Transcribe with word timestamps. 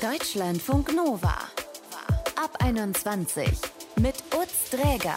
Deutschlandfunk 0.00 0.94
Nova. 0.96 1.36
Ab 2.34 2.56
21 2.60 3.46
mit 4.00 4.14
Utz 4.34 4.70
Dräger. 4.70 5.16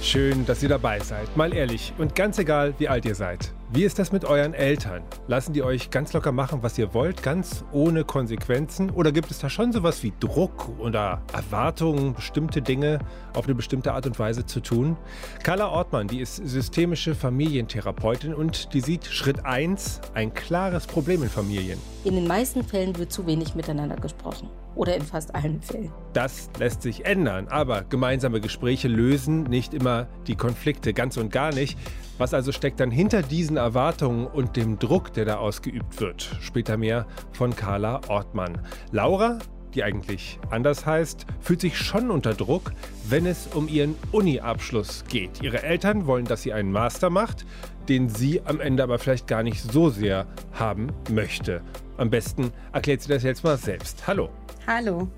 Schön, 0.00 0.46
dass 0.46 0.62
ihr 0.62 0.70
dabei 0.70 0.98
seid. 1.00 1.36
Mal 1.36 1.52
ehrlich 1.52 1.92
und 1.98 2.14
ganz 2.14 2.38
egal, 2.38 2.72
wie 2.78 2.88
alt 2.88 3.04
ihr 3.04 3.14
seid. 3.14 3.52
Wie 3.72 3.84
ist 3.84 4.00
das 4.00 4.10
mit 4.10 4.24
euren 4.24 4.52
Eltern? 4.52 5.04
Lassen 5.28 5.52
die 5.52 5.62
euch 5.62 5.90
ganz 5.90 6.12
locker 6.12 6.32
machen, 6.32 6.60
was 6.64 6.76
ihr 6.76 6.92
wollt, 6.92 7.22
ganz 7.22 7.64
ohne 7.70 8.02
Konsequenzen? 8.02 8.90
Oder 8.90 9.12
gibt 9.12 9.30
es 9.30 9.38
da 9.38 9.48
schon 9.48 9.72
sowas 9.72 10.02
wie 10.02 10.12
Druck 10.18 10.68
oder 10.80 11.22
Erwartungen, 11.32 12.14
bestimmte 12.14 12.62
Dinge 12.62 12.98
auf 13.32 13.44
eine 13.44 13.54
bestimmte 13.54 13.92
Art 13.92 14.06
und 14.06 14.18
Weise 14.18 14.44
zu 14.44 14.58
tun? 14.58 14.96
Carla 15.44 15.68
Ortmann, 15.68 16.08
die 16.08 16.18
ist 16.18 16.34
systemische 16.34 17.14
Familientherapeutin 17.14 18.34
und 18.34 18.74
die 18.74 18.80
sieht 18.80 19.06
Schritt 19.06 19.44
1 19.44 20.00
ein 20.14 20.34
klares 20.34 20.88
Problem 20.88 21.22
in 21.22 21.28
Familien. 21.28 21.78
In 22.02 22.16
den 22.16 22.26
meisten 22.26 22.64
Fällen 22.64 22.98
wird 22.98 23.12
zu 23.12 23.24
wenig 23.24 23.54
miteinander 23.54 23.94
gesprochen. 23.94 24.48
Oder 24.74 24.96
in 24.96 25.02
fast 25.02 25.34
allen 25.34 25.60
Fällen. 25.60 25.90
Das 26.12 26.48
lässt 26.58 26.82
sich 26.82 27.04
ändern, 27.04 27.48
aber 27.48 27.82
gemeinsame 27.82 28.40
Gespräche 28.40 28.88
lösen 28.88 29.44
nicht 29.44 29.74
immer 29.74 30.06
die 30.26 30.36
Konflikte, 30.36 30.94
ganz 30.94 31.16
und 31.16 31.32
gar 31.32 31.52
nicht. 31.52 31.78
Was 32.18 32.34
also 32.34 32.52
steckt 32.52 32.80
dann 32.80 32.90
hinter 32.90 33.22
diesen 33.22 33.56
Erwartungen 33.56 34.26
und 34.26 34.56
dem 34.56 34.78
Druck, 34.78 35.12
der 35.12 35.24
da 35.24 35.36
ausgeübt 35.36 36.00
wird? 36.00 36.36
Später 36.40 36.76
mehr 36.76 37.06
von 37.32 37.56
Carla 37.56 38.00
Ortmann. 38.08 38.58
Laura, 38.92 39.38
die 39.74 39.84
eigentlich 39.84 40.38
anders 40.50 40.84
heißt, 40.86 41.26
fühlt 41.40 41.60
sich 41.60 41.78
schon 41.78 42.10
unter 42.10 42.34
Druck, 42.34 42.72
wenn 43.08 43.26
es 43.26 43.48
um 43.54 43.68
ihren 43.68 43.94
Uni-Abschluss 44.12 45.04
geht. 45.08 45.42
Ihre 45.42 45.62
Eltern 45.62 46.06
wollen, 46.06 46.24
dass 46.24 46.42
sie 46.42 46.52
einen 46.52 46.72
Master 46.72 47.10
macht, 47.10 47.46
den 47.88 48.08
sie 48.08 48.42
am 48.44 48.60
Ende 48.60 48.82
aber 48.82 48.98
vielleicht 48.98 49.26
gar 49.26 49.42
nicht 49.42 49.62
so 49.62 49.88
sehr 49.88 50.26
haben 50.52 50.88
möchte. 51.10 51.62
Am 52.00 52.08
besten 52.08 52.50
erklärt 52.72 53.02
sie 53.02 53.08
das 53.10 53.22
jetzt 53.24 53.44
mal 53.44 53.58
selbst. 53.58 54.06
Hallo. 54.06 54.30
Hallo. 54.66 55.08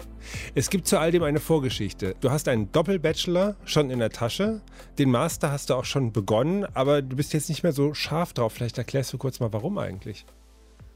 Es 0.56 0.68
gibt 0.68 0.88
zu 0.88 0.98
all 0.98 1.12
dem 1.12 1.22
eine 1.22 1.38
Vorgeschichte. 1.38 2.16
Du 2.20 2.32
hast 2.32 2.48
einen 2.48 2.72
Doppelbachelor 2.72 3.54
schon 3.64 3.88
in 3.88 4.00
der 4.00 4.10
Tasche, 4.10 4.62
den 4.98 5.08
Master 5.12 5.52
hast 5.52 5.70
du 5.70 5.74
auch 5.74 5.84
schon 5.84 6.12
begonnen, 6.12 6.66
aber 6.74 7.00
du 7.00 7.14
bist 7.14 7.34
jetzt 7.34 7.48
nicht 7.50 7.62
mehr 7.62 7.70
so 7.70 7.94
scharf 7.94 8.32
drauf. 8.32 8.54
Vielleicht 8.54 8.78
erklärst 8.78 9.12
du 9.12 9.18
kurz 9.18 9.38
mal, 9.38 9.52
warum 9.52 9.78
eigentlich. 9.78 10.26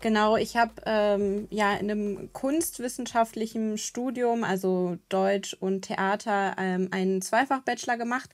Genau, 0.00 0.36
ich 0.36 0.56
habe 0.56 0.72
ähm, 0.86 1.46
ja 1.50 1.74
in 1.74 1.88
einem 1.88 2.32
kunstwissenschaftlichen 2.32 3.78
Studium, 3.78 4.42
also 4.42 4.98
Deutsch 5.08 5.54
und 5.54 5.82
Theater, 5.82 6.56
ähm, 6.58 6.88
einen 6.90 7.22
Zweifach-Bachelor 7.22 7.96
gemacht 7.96 8.30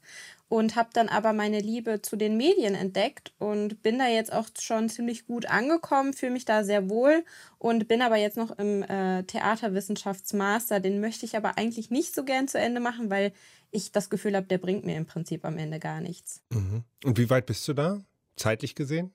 und 0.52 0.76
habe 0.76 0.90
dann 0.92 1.08
aber 1.08 1.32
meine 1.32 1.60
Liebe 1.60 2.02
zu 2.02 2.14
den 2.14 2.36
Medien 2.36 2.74
entdeckt 2.74 3.32
und 3.38 3.82
bin 3.82 3.98
da 3.98 4.06
jetzt 4.06 4.30
auch 4.30 4.48
schon 4.60 4.90
ziemlich 4.90 5.24
gut 5.24 5.46
angekommen, 5.46 6.12
fühle 6.12 6.32
mich 6.32 6.44
da 6.44 6.62
sehr 6.62 6.90
wohl 6.90 7.24
und 7.58 7.88
bin 7.88 8.02
aber 8.02 8.16
jetzt 8.16 8.36
noch 8.36 8.58
im 8.58 8.82
äh, 8.82 9.22
Theaterwissenschaftsmaster. 9.22 10.78
Den 10.78 11.00
möchte 11.00 11.24
ich 11.24 11.38
aber 11.38 11.56
eigentlich 11.56 11.90
nicht 11.90 12.14
so 12.14 12.22
gern 12.22 12.48
zu 12.48 12.58
Ende 12.58 12.82
machen, 12.82 13.08
weil 13.08 13.32
ich 13.70 13.92
das 13.92 14.10
Gefühl 14.10 14.36
habe, 14.36 14.46
der 14.46 14.58
bringt 14.58 14.84
mir 14.84 14.98
im 14.98 15.06
Prinzip 15.06 15.46
am 15.46 15.56
Ende 15.56 15.78
gar 15.78 16.02
nichts. 16.02 16.42
Mhm. 16.50 16.84
Und 17.02 17.16
wie 17.16 17.30
weit 17.30 17.46
bist 17.46 17.66
du 17.66 17.72
da, 17.72 18.02
zeitlich 18.36 18.74
gesehen? 18.74 19.10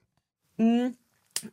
Mhm. 0.57 0.97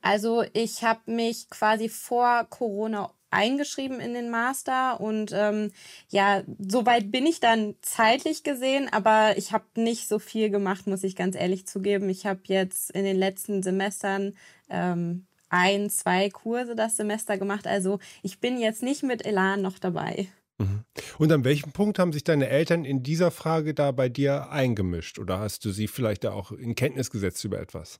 Also 0.00 0.44
ich 0.54 0.82
habe 0.82 1.10
mich 1.10 1.50
quasi 1.50 1.90
vor 1.90 2.46
Corona 2.48 3.12
eingeschrieben 3.34 4.00
in 4.00 4.14
den 4.14 4.30
Master 4.30 5.00
und 5.00 5.32
ähm, 5.34 5.72
ja, 6.08 6.42
soweit 6.58 7.10
bin 7.10 7.26
ich 7.26 7.40
dann 7.40 7.74
zeitlich 7.82 8.42
gesehen, 8.42 8.88
aber 8.92 9.36
ich 9.36 9.52
habe 9.52 9.64
nicht 9.76 10.08
so 10.08 10.18
viel 10.18 10.50
gemacht, 10.50 10.86
muss 10.86 11.04
ich 11.04 11.16
ganz 11.16 11.36
ehrlich 11.36 11.66
zugeben. 11.66 12.08
Ich 12.08 12.24
habe 12.26 12.40
jetzt 12.44 12.90
in 12.92 13.04
den 13.04 13.16
letzten 13.16 13.62
Semestern 13.62 14.34
ähm, 14.70 15.26
ein, 15.48 15.90
zwei 15.90 16.30
Kurse 16.30 16.74
das 16.74 16.96
Semester 16.96 17.36
gemacht, 17.36 17.66
also 17.66 17.98
ich 18.22 18.40
bin 18.40 18.58
jetzt 18.58 18.82
nicht 18.82 19.02
mit 19.02 19.26
Elan 19.26 19.62
noch 19.62 19.78
dabei. 19.78 20.28
Mhm. 20.58 20.84
Und 21.18 21.32
an 21.32 21.44
welchem 21.44 21.72
Punkt 21.72 21.98
haben 21.98 22.12
sich 22.12 22.24
deine 22.24 22.48
Eltern 22.48 22.84
in 22.84 23.02
dieser 23.02 23.30
Frage 23.30 23.74
da 23.74 23.90
bei 23.90 24.08
dir 24.08 24.50
eingemischt 24.50 25.18
oder 25.18 25.40
hast 25.40 25.64
du 25.64 25.70
sie 25.70 25.88
vielleicht 25.88 26.26
auch 26.26 26.52
in 26.52 26.74
Kenntnis 26.74 27.10
gesetzt 27.10 27.44
über 27.44 27.60
etwas? 27.60 27.98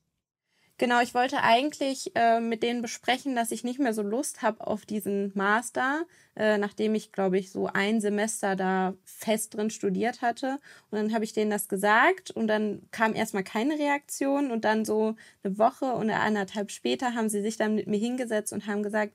Genau, 0.77 1.01
ich 1.01 1.15
wollte 1.15 1.41
eigentlich 1.43 2.11
äh, 2.17 2.41
mit 2.41 2.65
denen 2.65 2.83
besprechen, 2.83 3.37
dass 3.37 3.53
ich 3.53 3.63
nicht 3.63 3.79
mehr 3.79 3.95
so 3.95 4.03
Lust 4.03 4.43
habe 4.43 4.67
auf 4.67 4.85
diesen 4.85 5.31
Master, 5.35 6.05
äh, 6.35 6.59
nachdem 6.59 6.97
ich, 6.97 7.13
glaube 7.13 7.39
ich, 7.39 7.53
so 7.53 7.69
ein 7.69 8.01
Semester 8.01 8.57
da 8.57 8.95
fest 9.05 9.55
drin 9.55 9.71
studiert 9.71 10.21
hatte. 10.21 10.59
Und 10.91 10.99
dann 10.99 11.15
habe 11.15 11.23
ich 11.25 11.33
denen 11.33 11.51
das 11.53 11.69
gesagt 11.69 12.33
und 12.33 12.49
dann 12.49 12.83
kam 12.91 13.15
erstmal 13.15 13.45
keine 13.45 13.79
Reaktion 13.79 14.51
und 14.51 14.65
dann 14.65 14.85
so 14.85 15.15
eine 15.45 15.59
Woche 15.59 15.93
und 15.95 16.11
anderthalb 16.11 16.73
später 16.73 17.15
haben 17.15 17.29
sie 17.29 17.41
sich 17.41 17.57
dann 17.57 17.77
mit 17.77 17.87
mir 17.87 17.99
hingesetzt 17.99 18.53
und 18.53 18.67
haben 18.67 18.83
gesagt, 18.83 19.13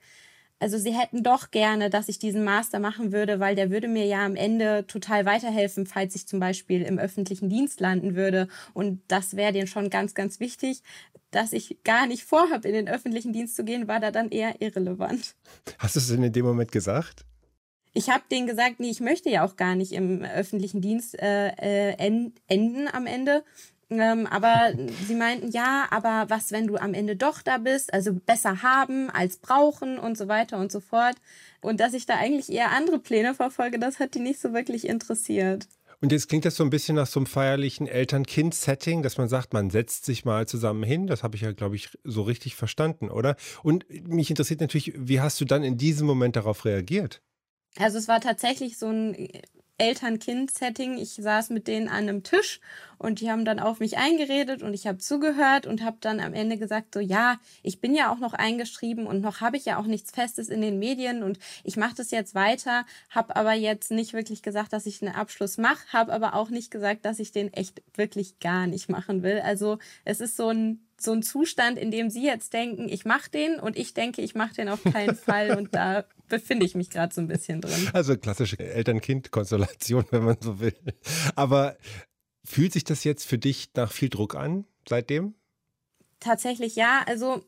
also 0.59 0.77
sie 0.77 0.93
hätten 0.93 1.23
doch 1.23 1.51
gerne, 1.51 1.89
dass 1.89 2.09
ich 2.09 2.19
diesen 2.19 2.43
Master 2.43 2.79
machen 2.79 3.11
würde, 3.11 3.39
weil 3.39 3.55
der 3.55 3.71
würde 3.71 3.87
mir 3.87 4.05
ja 4.05 4.25
am 4.25 4.35
Ende 4.35 4.85
total 4.87 5.25
weiterhelfen, 5.25 5.85
falls 5.85 6.15
ich 6.15 6.27
zum 6.27 6.39
Beispiel 6.39 6.81
im 6.81 6.99
öffentlichen 6.99 7.49
Dienst 7.49 7.79
landen 7.79 8.15
würde. 8.15 8.49
Und 8.73 9.01
das 9.07 9.35
wäre 9.35 9.53
denen 9.53 9.67
schon 9.67 9.89
ganz, 9.89 10.13
ganz 10.13 10.39
wichtig. 10.39 10.81
Dass 11.31 11.53
ich 11.53 11.77
gar 11.83 12.07
nicht 12.07 12.23
vorhabe, 12.23 12.67
in 12.67 12.73
den 12.73 12.89
öffentlichen 12.89 13.33
Dienst 13.33 13.55
zu 13.55 13.63
gehen, 13.63 13.87
war 13.87 13.99
da 13.99 14.11
dann 14.11 14.29
eher 14.29 14.61
irrelevant. 14.61 15.35
Hast 15.77 15.95
du 15.95 15.99
es 15.99 16.07
denn 16.07 16.23
in 16.23 16.33
dem 16.33 16.45
Moment 16.45 16.71
gesagt? 16.71 17.25
Ich 17.93 18.09
habe 18.09 18.23
denen 18.29 18.47
gesagt, 18.47 18.79
nee, 18.79 18.89
ich 18.89 18.99
möchte 18.99 19.29
ja 19.29 19.45
auch 19.45 19.55
gar 19.55 19.75
nicht 19.75 19.93
im 19.93 20.23
öffentlichen 20.23 20.81
Dienst 20.81 21.19
äh, 21.19 21.49
äh, 21.49 22.31
enden 22.47 22.87
am 22.87 23.05
Ende. 23.05 23.43
Ähm, 23.91 24.27
aber 24.27 24.73
sie 25.07 25.15
meinten, 25.15 25.49
ja, 25.49 25.87
aber 25.89 26.25
was, 26.29 26.51
wenn 26.51 26.67
du 26.67 26.77
am 26.77 26.93
Ende 26.93 27.15
doch 27.15 27.41
da 27.41 27.57
bist? 27.57 27.91
Also 27.93 28.13
besser 28.13 28.61
haben 28.61 29.09
als 29.09 29.37
brauchen 29.37 29.97
und 29.97 30.17
so 30.17 30.27
weiter 30.27 30.59
und 30.59 30.71
so 30.71 30.79
fort. 30.79 31.15
Und 31.61 31.79
dass 31.79 31.93
ich 31.93 32.05
da 32.05 32.15
eigentlich 32.15 32.51
eher 32.51 32.71
andere 32.71 32.99
Pläne 32.99 33.33
verfolge, 33.33 33.79
das 33.79 33.99
hat 33.99 34.13
die 34.13 34.19
nicht 34.19 34.39
so 34.39 34.53
wirklich 34.53 34.87
interessiert. 34.87 35.67
Und 36.01 36.13
jetzt 36.13 36.29
klingt 36.29 36.45
das 36.45 36.55
so 36.55 36.63
ein 36.63 36.69
bisschen 36.69 36.95
nach 36.95 37.07
so 37.07 37.19
einem 37.19 37.25
feierlichen 37.25 37.85
Eltern-Kind-Setting, 37.87 39.03
dass 39.03 39.17
man 39.17 39.27
sagt, 39.27 39.53
man 39.53 39.69
setzt 39.69 40.05
sich 40.05 40.23
mal 40.23 40.47
zusammen 40.47 40.83
hin. 40.83 41.07
Das 41.07 41.23
habe 41.23 41.35
ich 41.35 41.41
ja, 41.41 41.51
glaube 41.51 41.75
ich, 41.75 41.89
so 42.05 42.21
richtig 42.21 42.55
verstanden, 42.55 43.09
oder? 43.09 43.35
Und 43.63 43.85
mich 44.07 44.29
interessiert 44.29 44.61
natürlich, 44.61 44.93
wie 44.95 45.19
hast 45.19 45.41
du 45.41 45.45
dann 45.45 45.63
in 45.63 45.77
diesem 45.77 46.07
Moment 46.07 46.37
darauf 46.37 46.63
reagiert? 46.63 47.21
Also 47.77 47.97
es 47.97 48.07
war 48.07 48.21
tatsächlich 48.21 48.77
so 48.77 48.87
ein 48.87 49.29
Eltern-Kind-Setting. 49.79 50.97
Ich 50.97 51.13
saß 51.15 51.49
mit 51.49 51.67
denen 51.67 51.87
an 51.87 52.09
einem 52.09 52.23
Tisch 52.23 52.59
und 52.97 53.21
die 53.21 53.31
haben 53.31 53.45
dann 53.45 53.59
auf 53.59 53.79
mich 53.79 53.97
eingeredet 53.97 54.61
und 54.61 54.73
ich 54.73 54.85
habe 54.85 54.97
zugehört 54.97 55.65
und 55.65 55.83
habe 55.83 55.97
dann 56.01 56.19
am 56.19 56.33
Ende 56.33 56.57
gesagt, 56.57 56.93
so 56.93 56.99
ja, 56.99 57.39
ich 57.63 57.79
bin 57.79 57.95
ja 57.95 58.11
auch 58.11 58.19
noch 58.19 58.33
eingeschrieben 58.33 59.07
und 59.07 59.21
noch 59.21 59.41
habe 59.41 59.57
ich 59.57 59.65
ja 59.65 59.77
auch 59.77 59.85
nichts 59.85 60.11
Festes 60.11 60.49
in 60.49 60.61
den 60.61 60.79
Medien 60.79 61.23
und 61.23 61.39
ich 61.63 61.77
mache 61.77 61.95
das 61.95 62.11
jetzt 62.11 62.35
weiter, 62.35 62.85
habe 63.09 63.35
aber 63.35 63.53
jetzt 63.53 63.89
nicht 63.91 64.13
wirklich 64.13 64.43
gesagt, 64.43 64.73
dass 64.73 64.85
ich 64.85 65.01
einen 65.01 65.15
Abschluss 65.15 65.57
mache, 65.57 65.87
habe 65.93 66.13
aber 66.13 66.35
auch 66.35 66.49
nicht 66.49 66.71
gesagt, 66.71 67.05
dass 67.05 67.19
ich 67.19 67.31
den 67.31 67.53
echt 67.53 67.81
wirklich 67.95 68.39
gar 68.39 68.67
nicht 68.67 68.89
machen 68.89 69.23
will. 69.23 69.39
Also 69.39 69.79
es 70.05 70.19
ist 70.19 70.37
so 70.37 70.49
ein 70.49 70.85
so 71.01 71.13
ein 71.13 71.23
Zustand, 71.23 71.77
in 71.77 71.91
dem 71.91 72.09
Sie 72.09 72.25
jetzt 72.25 72.51
denken, 72.51 72.89
ich 72.89 73.05
mache 73.05 73.29
den 73.29 73.57
und 73.57 73.77
ich 73.77 73.93
denke, 73.93 74.21
ich 74.21 74.35
mache 74.35 74.55
den 74.55 74.67
auf 74.67 74.83
keinen 74.83 75.15
Fall 75.15 75.57
und 75.57 75.73
da 75.73 76.03
befinde 76.29 76.65
ich 76.65 76.75
mich 76.75 76.89
gerade 76.89 77.13
so 77.13 77.21
ein 77.21 77.27
bisschen 77.27 77.61
drin. 77.61 77.89
Also 77.93 78.17
klassische 78.17 78.59
Eltern-Kind-Konstellation, 78.59 80.05
wenn 80.11 80.23
man 80.23 80.37
so 80.39 80.59
will. 80.59 80.75
Aber 81.35 81.75
fühlt 82.45 82.73
sich 82.73 82.83
das 82.83 83.03
jetzt 83.03 83.25
für 83.25 83.37
dich 83.37 83.69
nach 83.75 83.91
viel 83.91 84.09
Druck 84.09 84.35
an 84.35 84.65
seitdem? 84.87 85.35
Tatsächlich 86.19 86.75
ja. 86.75 87.03
Also 87.05 87.43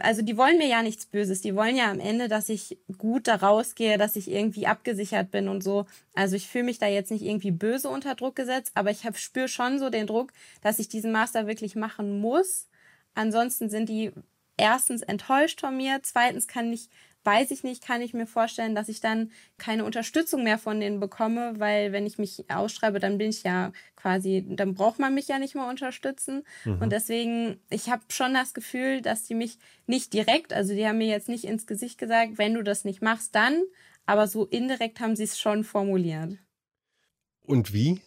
also 0.00 0.22
die 0.22 0.36
wollen 0.36 0.58
mir 0.58 0.66
ja 0.66 0.82
nichts 0.82 1.06
Böses. 1.06 1.40
Die 1.40 1.54
wollen 1.54 1.76
ja 1.76 1.90
am 1.90 2.00
Ende, 2.00 2.28
dass 2.28 2.48
ich 2.48 2.78
gut 2.98 3.28
da 3.28 3.36
rausgehe, 3.36 3.98
dass 3.98 4.16
ich 4.16 4.28
irgendwie 4.30 4.66
abgesichert 4.66 5.30
bin 5.30 5.48
und 5.48 5.62
so. 5.62 5.86
Also 6.12 6.34
ich 6.34 6.48
fühle 6.48 6.64
mich 6.64 6.78
da 6.78 6.88
jetzt 6.88 7.12
nicht 7.12 7.22
irgendwie 7.22 7.52
böse 7.52 7.88
unter 7.88 8.16
Druck 8.16 8.34
gesetzt, 8.34 8.72
aber 8.74 8.90
ich 8.90 9.02
spüre 9.16 9.48
schon 9.48 9.78
so 9.78 9.90
den 9.90 10.08
Druck, 10.08 10.32
dass 10.60 10.80
ich 10.80 10.88
diesen 10.88 11.12
Master 11.12 11.46
wirklich 11.46 11.76
machen 11.76 12.20
muss. 12.20 12.66
Ansonsten 13.14 13.70
sind 13.70 13.88
die 13.88 14.10
erstens 14.56 15.02
enttäuscht 15.02 15.60
von 15.60 15.76
mir, 15.76 16.00
zweitens 16.02 16.48
kann 16.48 16.72
ich 16.72 16.88
weiß 17.24 17.50
ich 17.50 17.64
nicht, 17.64 17.84
kann 17.84 18.02
ich 18.02 18.14
mir 18.14 18.26
vorstellen, 18.26 18.74
dass 18.74 18.88
ich 18.88 19.00
dann 19.00 19.32
keine 19.58 19.84
Unterstützung 19.84 20.44
mehr 20.44 20.58
von 20.58 20.80
denen 20.80 21.00
bekomme, 21.00 21.54
weil 21.58 21.92
wenn 21.92 22.06
ich 22.06 22.18
mich 22.18 22.44
ausschreibe, 22.50 22.98
dann 22.98 23.18
bin 23.18 23.30
ich 23.30 23.42
ja 23.42 23.72
quasi, 23.96 24.44
dann 24.48 24.74
braucht 24.74 24.98
man 24.98 25.14
mich 25.14 25.28
ja 25.28 25.38
nicht 25.38 25.54
mehr 25.54 25.66
unterstützen. 25.66 26.44
Mhm. 26.64 26.82
Und 26.82 26.90
deswegen, 26.92 27.60
ich 27.70 27.90
habe 27.90 28.02
schon 28.08 28.34
das 28.34 28.54
Gefühl, 28.54 29.00
dass 29.00 29.24
die 29.24 29.34
mich 29.34 29.58
nicht 29.86 30.12
direkt, 30.12 30.52
also 30.52 30.74
die 30.74 30.86
haben 30.86 30.98
mir 30.98 31.08
jetzt 31.08 31.28
nicht 31.28 31.44
ins 31.44 31.66
Gesicht 31.66 31.98
gesagt, 31.98 32.38
wenn 32.38 32.54
du 32.54 32.62
das 32.62 32.84
nicht 32.84 33.02
machst, 33.02 33.34
dann, 33.34 33.62
aber 34.06 34.26
so 34.26 34.44
indirekt 34.44 35.00
haben 35.00 35.16
sie 35.16 35.24
es 35.24 35.38
schon 35.38 35.64
formuliert. 35.64 36.36
Und 37.42 37.72
wie? 37.72 38.00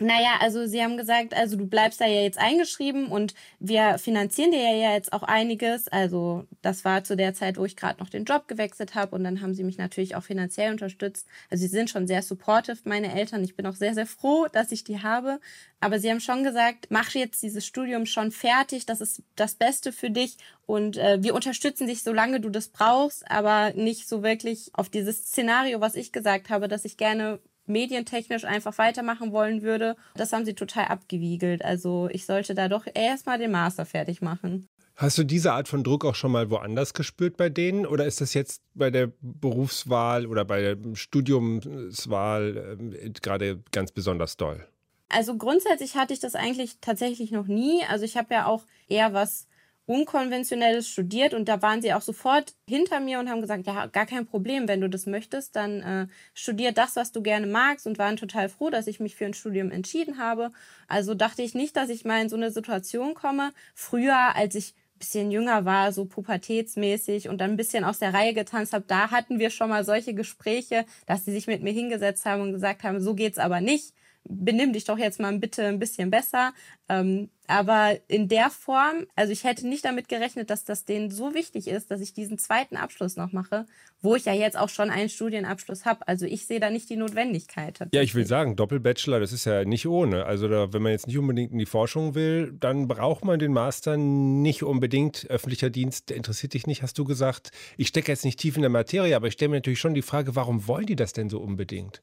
Naja, 0.00 0.38
also 0.40 0.66
sie 0.66 0.80
haben 0.80 0.96
gesagt, 0.96 1.34
also 1.34 1.56
du 1.56 1.66
bleibst 1.66 2.00
da 2.00 2.06
ja 2.06 2.22
jetzt 2.22 2.38
eingeschrieben 2.38 3.08
und 3.08 3.34
wir 3.58 3.98
finanzieren 3.98 4.52
dir 4.52 4.60
ja 4.60 4.92
jetzt 4.92 5.12
auch 5.12 5.24
einiges. 5.24 5.88
Also 5.88 6.46
das 6.62 6.84
war 6.84 7.02
zu 7.02 7.16
der 7.16 7.34
Zeit, 7.34 7.58
wo 7.58 7.64
ich 7.64 7.74
gerade 7.74 7.98
noch 7.98 8.08
den 8.08 8.24
Job 8.24 8.46
gewechselt 8.46 8.94
habe 8.94 9.16
und 9.16 9.24
dann 9.24 9.40
haben 9.40 9.54
sie 9.54 9.64
mich 9.64 9.76
natürlich 9.76 10.14
auch 10.14 10.22
finanziell 10.22 10.70
unterstützt. 10.70 11.26
Also 11.50 11.62
sie 11.62 11.68
sind 11.68 11.90
schon 11.90 12.06
sehr 12.06 12.22
supportive, 12.22 12.78
meine 12.84 13.12
Eltern. 13.12 13.42
Ich 13.42 13.56
bin 13.56 13.66
auch 13.66 13.74
sehr, 13.74 13.92
sehr 13.94 14.06
froh, 14.06 14.46
dass 14.52 14.70
ich 14.70 14.84
die 14.84 15.02
habe. 15.02 15.40
Aber 15.80 15.98
sie 15.98 16.10
haben 16.10 16.20
schon 16.20 16.44
gesagt, 16.44 16.86
mach 16.90 17.10
jetzt 17.10 17.42
dieses 17.42 17.66
Studium 17.66 18.06
schon 18.06 18.30
fertig, 18.30 18.86
das 18.86 19.00
ist 19.00 19.24
das 19.34 19.56
Beste 19.56 19.90
für 19.92 20.10
dich 20.10 20.36
und 20.66 20.96
äh, 20.96 21.22
wir 21.22 21.34
unterstützen 21.34 21.88
dich, 21.88 22.04
solange 22.04 22.40
du 22.40 22.50
das 22.50 22.68
brauchst, 22.68 23.28
aber 23.30 23.72
nicht 23.74 24.08
so 24.08 24.22
wirklich 24.22 24.70
auf 24.74 24.90
dieses 24.90 25.24
Szenario, 25.26 25.80
was 25.80 25.96
ich 25.96 26.12
gesagt 26.12 26.50
habe, 26.50 26.68
dass 26.68 26.84
ich 26.84 26.96
gerne 26.96 27.40
medientechnisch 27.68 28.44
einfach 28.44 28.78
weitermachen 28.78 29.32
wollen 29.32 29.62
würde. 29.62 29.96
Das 30.14 30.32
haben 30.32 30.44
sie 30.44 30.54
total 30.54 30.86
abgewiegelt. 30.86 31.64
Also 31.64 32.08
ich 32.10 32.26
sollte 32.26 32.54
da 32.54 32.68
doch 32.68 32.86
erstmal 32.92 33.38
den 33.38 33.50
Master 33.50 33.84
fertig 33.84 34.22
machen. 34.22 34.68
Hast 34.96 35.16
du 35.16 35.22
diese 35.22 35.52
Art 35.52 35.68
von 35.68 35.84
Druck 35.84 36.04
auch 36.04 36.16
schon 36.16 36.32
mal 36.32 36.50
woanders 36.50 36.92
gespürt 36.92 37.36
bei 37.36 37.48
denen? 37.48 37.86
Oder 37.86 38.04
ist 38.06 38.20
das 38.20 38.34
jetzt 38.34 38.62
bei 38.74 38.90
der 38.90 39.12
Berufswahl 39.20 40.26
oder 40.26 40.44
bei 40.44 40.60
der 40.60 40.76
Studiumswahl 40.94 42.76
äh, 43.00 43.10
gerade 43.10 43.62
ganz 43.70 43.92
besonders 43.92 44.36
doll? 44.36 44.66
Also 45.08 45.36
grundsätzlich 45.36 45.94
hatte 45.94 46.14
ich 46.14 46.20
das 46.20 46.34
eigentlich 46.34 46.78
tatsächlich 46.80 47.30
noch 47.30 47.46
nie. 47.46 47.82
Also 47.88 48.04
ich 48.04 48.16
habe 48.16 48.34
ja 48.34 48.46
auch 48.46 48.64
eher 48.88 49.12
was 49.12 49.46
Unkonventionelles 49.88 50.86
studiert 50.86 51.32
und 51.32 51.48
da 51.48 51.62
waren 51.62 51.80
sie 51.80 51.94
auch 51.94 52.02
sofort 52.02 52.52
hinter 52.68 53.00
mir 53.00 53.18
und 53.18 53.30
haben 53.30 53.40
gesagt, 53.40 53.66
ja, 53.66 53.86
gar 53.86 54.04
kein 54.04 54.26
Problem, 54.26 54.68
wenn 54.68 54.82
du 54.82 54.88
das 54.90 55.06
möchtest, 55.06 55.56
dann 55.56 55.80
äh, 55.80 56.06
studier 56.34 56.72
das, 56.72 56.94
was 56.94 57.10
du 57.10 57.22
gerne 57.22 57.46
magst 57.46 57.86
und 57.86 57.98
waren 57.98 58.18
total 58.18 58.50
froh, 58.50 58.68
dass 58.68 58.86
ich 58.86 59.00
mich 59.00 59.16
für 59.16 59.24
ein 59.24 59.32
Studium 59.32 59.70
entschieden 59.70 60.18
habe. 60.18 60.50
Also 60.88 61.14
dachte 61.14 61.40
ich 61.40 61.54
nicht, 61.54 61.74
dass 61.74 61.88
ich 61.88 62.04
mal 62.04 62.20
in 62.20 62.28
so 62.28 62.36
eine 62.36 62.50
Situation 62.50 63.14
komme. 63.14 63.50
Früher, 63.74 64.36
als 64.36 64.54
ich 64.56 64.74
ein 64.96 64.98
bisschen 64.98 65.30
jünger 65.30 65.64
war, 65.64 65.90
so 65.92 66.04
pubertätsmäßig 66.04 67.30
und 67.30 67.40
dann 67.40 67.52
ein 67.52 67.56
bisschen 67.56 67.84
aus 67.84 67.98
der 67.98 68.12
Reihe 68.12 68.34
getanzt 68.34 68.74
habe, 68.74 68.84
da 68.86 69.10
hatten 69.10 69.38
wir 69.38 69.48
schon 69.48 69.70
mal 69.70 69.86
solche 69.86 70.12
Gespräche, 70.12 70.84
dass 71.06 71.24
sie 71.24 71.32
sich 71.32 71.46
mit 71.46 71.62
mir 71.62 71.72
hingesetzt 71.72 72.26
haben 72.26 72.42
und 72.42 72.52
gesagt 72.52 72.82
haben, 72.82 73.00
so 73.00 73.14
geht's 73.14 73.38
aber 73.38 73.62
nicht 73.62 73.94
benimm 74.28 74.72
dich 74.72 74.84
doch 74.84 74.98
jetzt 74.98 75.20
mal 75.20 75.36
bitte 75.38 75.66
ein 75.66 75.78
bisschen 75.78 76.10
besser. 76.10 76.52
Ähm, 76.88 77.30
aber 77.46 77.98
in 78.08 78.28
der 78.28 78.50
Form, 78.50 79.06
also 79.16 79.32
ich 79.32 79.44
hätte 79.44 79.66
nicht 79.66 79.84
damit 79.84 80.08
gerechnet, 80.08 80.50
dass 80.50 80.64
das 80.64 80.84
denen 80.84 81.10
so 81.10 81.34
wichtig 81.34 81.66
ist, 81.66 81.90
dass 81.90 82.02
ich 82.02 82.12
diesen 82.12 82.38
zweiten 82.38 82.76
Abschluss 82.76 83.16
noch 83.16 83.32
mache, 83.32 83.64
wo 84.02 84.14
ich 84.14 84.26
ja 84.26 84.34
jetzt 84.34 84.56
auch 84.58 84.68
schon 84.68 84.90
einen 84.90 85.08
Studienabschluss 85.08 85.86
habe. 85.86 86.06
Also 86.06 86.26
ich 86.26 86.46
sehe 86.46 86.60
da 86.60 86.68
nicht 86.68 86.90
die 86.90 86.96
Notwendigkeit. 86.96 87.78
Ja, 87.92 88.02
ich 88.02 88.14
will 88.14 88.26
sagen, 88.26 88.54
Doppelbachelor, 88.54 89.18
das 89.18 89.32
ist 89.32 89.46
ja 89.46 89.64
nicht 89.64 89.86
ohne. 89.86 90.26
Also 90.26 90.46
da, 90.46 90.72
wenn 90.74 90.82
man 90.82 90.92
jetzt 90.92 91.06
nicht 91.06 91.18
unbedingt 91.18 91.52
in 91.52 91.58
die 91.58 91.66
Forschung 91.66 92.14
will, 92.14 92.52
dann 92.52 92.86
braucht 92.86 93.24
man 93.24 93.38
den 93.38 93.52
Master 93.54 93.96
nicht 93.96 94.62
unbedingt. 94.62 95.26
Öffentlicher 95.30 95.70
Dienst, 95.70 96.10
der 96.10 96.18
interessiert 96.18 96.52
dich 96.52 96.66
nicht, 96.66 96.82
hast 96.82 96.98
du 96.98 97.04
gesagt. 97.04 97.50
Ich 97.78 97.88
stecke 97.88 98.12
jetzt 98.12 98.26
nicht 98.26 98.38
tief 98.38 98.56
in 98.56 98.62
der 98.62 98.70
Materie, 98.70 99.16
aber 99.16 99.28
ich 99.28 99.34
stelle 99.34 99.48
mir 99.48 99.56
natürlich 99.56 99.80
schon 99.80 99.94
die 99.94 100.02
Frage, 100.02 100.36
warum 100.36 100.66
wollen 100.68 100.86
die 100.86 100.96
das 100.96 101.14
denn 101.14 101.30
so 101.30 101.40
unbedingt? 101.40 102.02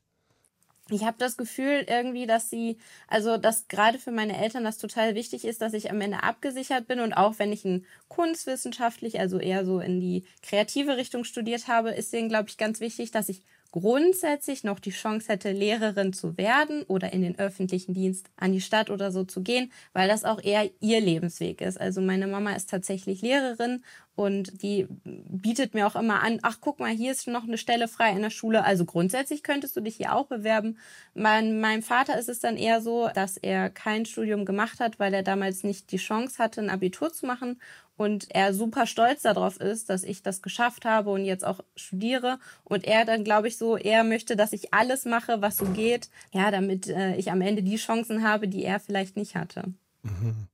Ich 0.90 1.04
habe 1.04 1.18
das 1.18 1.36
Gefühl 1.36 1.86
irgendwie, 1.88 2.28
dass 2.28 2.50
sie, 2.50 2.78
also 3.08 3.38
dass 3.38 3.68
gerade 3.68 3.98
für 3.98 4.12
meine 4.12 4.38
Eltern 4.38 4.64
das 4.64 4.78
total 4.78 5.16
wichtig 5.16 5.44
ist, 5.44 5.62
dass 5.62 5.74
ich 5.74 5.90
am 5.90 6.00
Ende 6.00 6.22
abgesichert 6.22 6.88
bin. 6.88 7.00
Und 7.00 7.14
auch 7.14 7.40
wenn 7.40 7.52
ich 7.52 7.66
ein 7.66 7.86
kunstwissenschaftlich, 8.08 9.20
also 9.20 9.40
eher 9.40 9.66
so 9.66 9.80
in 9.80 10.00
die 10.00 10.26
kreative 10.44 10.98
Richtung 10.98 11.24
studiert 11.24 11.68
habe, 11.68 11.92
ist 11.92 12.14
denen, 12.14 12.30
glaube 12.30 12.50
ich, 12.50 12.58
ganz 12.58 12.80
wichtig, 12.82 13.10
dass 13.10 13.30
ich 13.30 13.42
grundsätzlich 13.76 14.64
noch 14.64 14.80
die 14.80 14.92
Chance 14.92 15.28
hätte, 15.28 15.52
Lehrerin 15.52 16.14
zu 16.14 16.38
werden 16.38 16.84
oder 16.84 17.12
in 17.12 17.22
den 17.22 17.38
öffentlichen 17.38 17.94
Dienst 17.94 18.30
an 18.38 18.54
die 18.54 18.62
Stadt 18.62 18.90
oder 18.90 19.12
so 19.12 19.26
zu 19.26 19.42
gehen, 19.42 19.70
weil 19.92 20.08
das 20.08 20.24
auch 20.24 20.42
eher 20.42 20.70
ihr 20.80 21.02
Lebensweg 21.02 21.60
ist. 21.60 21.78
Also 21.78 22.00
meine 22.00 22.26
Mama 22.26 22.54
ist 22.54 22.70
tatsächlich 22.70 23.22
Lehrerin 23.22 23.84
und 24.16 24.62
die 24.62 24.88
bietet 25.04 25.74
mir 25.74 25.88
auch 25.88 25.98
immer 25.98 26.24
an, 26.24 26.40
ach 26.42 26.60
guck 26.62 26.80
mal, 26.80 26.92
hier 26.92 27.12
ist 27.12 27.28
noch 27.28 27.44
eine 27.44 27.58
Stelle 27.58 27.90
frei 27.90 28.12
in 28.12 28.22
der 28.22 28.30
Schule. 28.30 28.64
Also 28.64 28.86
grundsätzlich 28.86 29.44
könntest 29.44 29.76
du 29.76 29.82
dich 29.82 29.98
hier 29.98 30.16
auch 30.16 30.28
bewerben. 30.28 30.78
Mein, 31.14 31.60
meinem 31.60 31.84
Vater 31.84 32.18
ist 32.18 32.30
es 32.30 32.40
dann 32.40 32.56
eher 32.56 32.80
so, 32.80 33.10
dass 33.14 33.36
er 33.36 33.70
kein 33.70 34.06
Studium 34.06 34.46
gemacht 34.46 34.80
hat, 34.80 35.00
weil 35.00 35.14
er 35.14 35.24
damals 35.24 35.66
nicht 35.66 35.92
die 35.92 35.98
Chance 35.98 36.42
hatte, 36.42 36.62
ein 36.62 36.70
Abitur 36.70 37.12
zu 37.12 37.26
machen 37.26 37.60
und 37.98 38.28
er 38.30 38.54
super 38.54 38.88
stolz 38.88 39.22
darauf 39.22 39.60
ist, 39.60 39.90
dass 39.90 40.04
ich 40.04 40.24
das 40.24 40.42
geschafft 40.42 40.86
habe 40.86 41.10
und 41.12 41.26
jetzt 41.26 41.46
auch 41.46 41.60
studiere 41.76 42.40
und 42.64 42.86
er 42.86 43.06
dann 43.06 43.24
glaube 43.24 43.48
ich 43.48 43.58
so, 43.58 43.78
er 43.78 44.04
möchte, 44.04 44.36
dass 44.36 44.54
ich 44.54 44.74
alles 44.74 45.06
mache, 45.06 45.42
was 45.42 45.58
so 45.58 45.66
geht, 45.66 46.10
ja, 46.32 46.52
damit 46.52 46.88
äh, 46.88 47.16
ich 47.16 47.32
am 47.32 47.42
Ende 47.42 47.64
die 47.64 47.78
Chancen 47.78 48.24
habe, 48.24 48.48
die 48.48 48.64
er 48.64 48.80
vielleicht 48.80 49.18
nicht 49.18 49.36
hatte. 49.36 49.74
Mhm. 50.04 50.48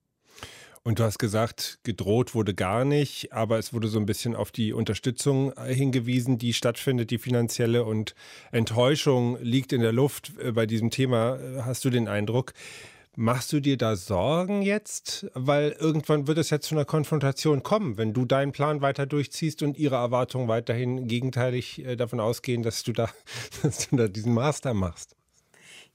Und 0.84 0.98
du 0.98 1.04
hast 1.04 1.20
gesagt, 1.20 1.78
gedroht 1.84 2.34
wurde 2.34 2.56
gar 2.56 2.86
nicht, 2.86 3.34
aber 3.34 3.60
es 3.60 3.72
wurde 3.72 3.88
so 3.88 4.00
ein 4.00 4.08
bisschen 4.08 4.36
auf 4.36 4.52
die 4.52 4.74
Unterstützung 4.74 5.54
äh, 5.54 5.74
hingewiesen, 5.74 6.40
die 6.40 6.54
stattfindet, 6.54 7.12
die 7.12 7.20
finanzielle 7.20 7.86
und 7.86 8.16
Enttäuschung 8.52 9.38
liegt 9.42 9.74
in 9.74 9.82
der 9.82 9.92
Luft 9.92 10.34
äh, 10.40 10.52
bei 10.52 10.66
diesem 10.66 10.90
Thema, 10.90 11.36
äh, 11.36 11.62
hast 11.62 11.86
du 11.86 11.92
den 11.92 12.08
Eindruck. 12.08 12.54
Machst 13.18 13.52
du 13.52 13.60
dir 13.60 13.78
da 13.78 13.98
Sorgen 13.98 14.62
jetzt? 14.62 15.28
Weil 15.34 15.72
irgendwann 15.72 16.28
wird 16.28 16.38
es 16.38 16.50
ja 16.50 16.62
zu 16.62 16.76
einer 16.76 16.86
Konfrontation 16.86 17.62
kommen, 17.62 17.98
wenn 17.98 18.14
du 18.14 18.24
deinen 18.24 18.54
Plan 18.54 18.82
weiter 18.82 19.06
durchziehst 19.06 19.64
und 19.64 19.78
ihre 19.78 19.96
Erwartungen 19.96 20.48
weiterhin 20.48 21.08
gegenteilig 21.08 21.86
davon 21.98 22.22
ausgehen, 22.22 22.64
dass 22.64 22.84
du 22.84 22.94
da, 22.94 23.10
dass 23.64 23.90
du 23.90 23.98
da 23.98 24.08
diesen 24.08 24.34
Master 24.34 24.74
machst. 24.74 25.18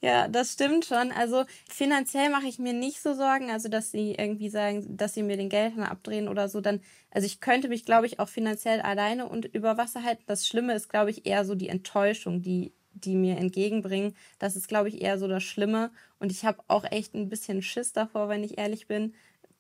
Ja, 0.03 0.29
das 0.29 0.53
stimmt 0.53 0.85
schon. 0.85 1.11
Also 1.11 1.45
finanziell 1.71 2.29
mache 2.29 2.47
ich 2.47 2.59
mir 2.59 2.75
nicht 2.75 3.01
so 3.01 3.15
Sorgen, 3.15 3.51
also 3.51 3.71
dass 3.71 3.91
sie 3.91 4.15
irgendwie 4.15 4.51
sagen, 4.51 4.97
dass 4.97 5.15
sie 5.15 5.23
mir 5.23 5.39
den 5.39 5.49
Geld 5.49 5.79
abdrehen 5.79 6.29
oder 6.29 6.49
so. 6.51 6.61
Dann, 6.61 6.83
also 7.11 7.25
ich 7.25 7.41
könnte 7.41 7.69
mich, 7.69 7.87
glaube 7.87 8.07
ich, 8.07 8.21
auch 8.21 8.29
finanziell 8.29 8.83
alleine 8.83 9.27
und 9.27 9.47
über 9.47 9.79
Wasser 9.79 10.03
halten. 10.03 10.23
Das 10.27 10.47
Schlimme 10.47 10.75
ist, 10.75 10.91
glaube 10.91 11.11
ich, 11.11 11.25
eher 11.25 11.47
so 11.47 11.55
die 11.55 11.71
Enttäuschung, 11.71 12.43
die 12.43 12.75
die 13.05 13.15
mir 13.15 13.37
entgegenbringen. 13.37 14.15
Das 14.39 14.57
ist, 14.57 14.69
glaube 14.69 14.89
ich, 14.89 15.03
eher 15.03 15.19
so 15.19 15.29
das 15.29 15.43
Schlimme. 15.43 15.91
Und 16.19 16.33
ich 16.33 16.45
habe 16.45 16.63
auch 16.69 16.85
echt 16.85 17.15
ein 17.15 17.29
bisschen 17.29 17.63
Schiss 17.63 17.93
davor, 17.93 18.29
wenn 18.29 18.45
ich 18.45 18.59
ehrlich 18.59 18.87
bin, 18.87 19.15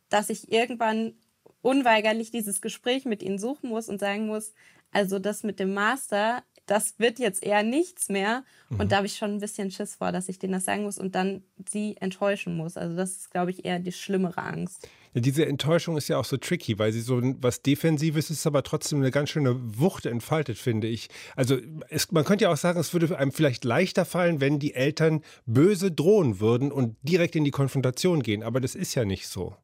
dass 0.08 0.30
ich 0.30 0.52
irgendwann 0.52 1.14
unweigerlich 1.62 2.30
dieses 2.30 2.60
Gespräch 2.60 3.04
mit 3.04 3.22
ihnen 3.22 3.38
suchen 3.38 3.70
muss 3.70 3.88
und 3.88 3.98
sagen 3.98 4.26
muss, 4.26 4.52
also 4.92 5.18
das 5.18 5.42
mit 5.42 5.58
dem 5.58 5.74
Master, 5.74 6.42
das 6.66 6.98
wird 6.98 7.18
jetzt 7.18 7.42
eher 7.42 7.62
nichts 7.62 8.08
mehr. 8.08 8.44
Mhm. 8.68 8.80
Und 8.80 8.92
da 8.92 8.96
habe 8.96 9.06
ich 9.06 9.16
schon 9.16 9.34
ein 9.34 9.40
bisschen 9.40 9.70
Schiss 9.70 9.96
vor, 9.96 10.12
dass 10.12 10.28
ich 10.28 10.38
denen 10.38 10.54
das 10.54 10.64
sagen 10.64 10.84
muss 10.84 10.98
und 10.98 11.14
dann 11.14 11.42
sie 11.68 11.96
enttäuschen 12.00 12.56
muss. 12.56 12.76
Also 12.76 12.96
das 12.96 13.12
ist, 13.12 13.30
glaube 13.30 13.50
ich, 13.50 13.64
eher 13.64 13.78
die 13.78 13.92
schlimmere 13.92 14.38
Angst. 14.38 14.88
Diese 15.20 15.46
Enttäuschung 15.46 15.96
ist 15.96 16.08
ja 16.08 16.18
auch 16.18 16.24
so 16.26 16.36
tricky, 16.36 16.78
weil 16.78 16.92
sie 16.92 17.00
so 17.00 17.20
was 17.40 17.62
Defensives 17.62 18.30
ist, 18.30 18.46
aber 18.46 18.62
trotzdem 18.62 18.98
eine 19.00 19.10
ganz 19.10 19.30
schöne 19.30 19.56
Wucht 19.78 20.04
entfaltet, 20.04 20.58
finde 20.58 20.88
ich. 20.88 21.08
Also 21.34 21.56
es, 21.88 22.12
man 22.12 22.24
könnte 22.24 22.44
ja 22.44 22.52
auch 22.52 22.56
sagen, 22.56 22.78
es 22.78 22.92
würde 22.92 23.16
einem 23.18 23.32
vielleicht 23.32 23.64
leichter 23.64 24.04
fallen, 24.04 24.40
wenn 24.40 24.58
die 24.58 24.74
Eltern 24.74 25.22
böse 25.46 25.90
drohen 25.90 26.38
würden 26.38 26.70
und 26.70 26.96
direkt 27.02 27.34
in 27.34 27.44
die 27.44 27.50
Konfrontation 27.50 28.22
gehen. 28.22 28.42
Aber 28.42 28.60
das 28.60 28.74
ist 28.74 28.94
ja 28.94 29.06
nicht 29.06 29.26
so. 29.26 29.56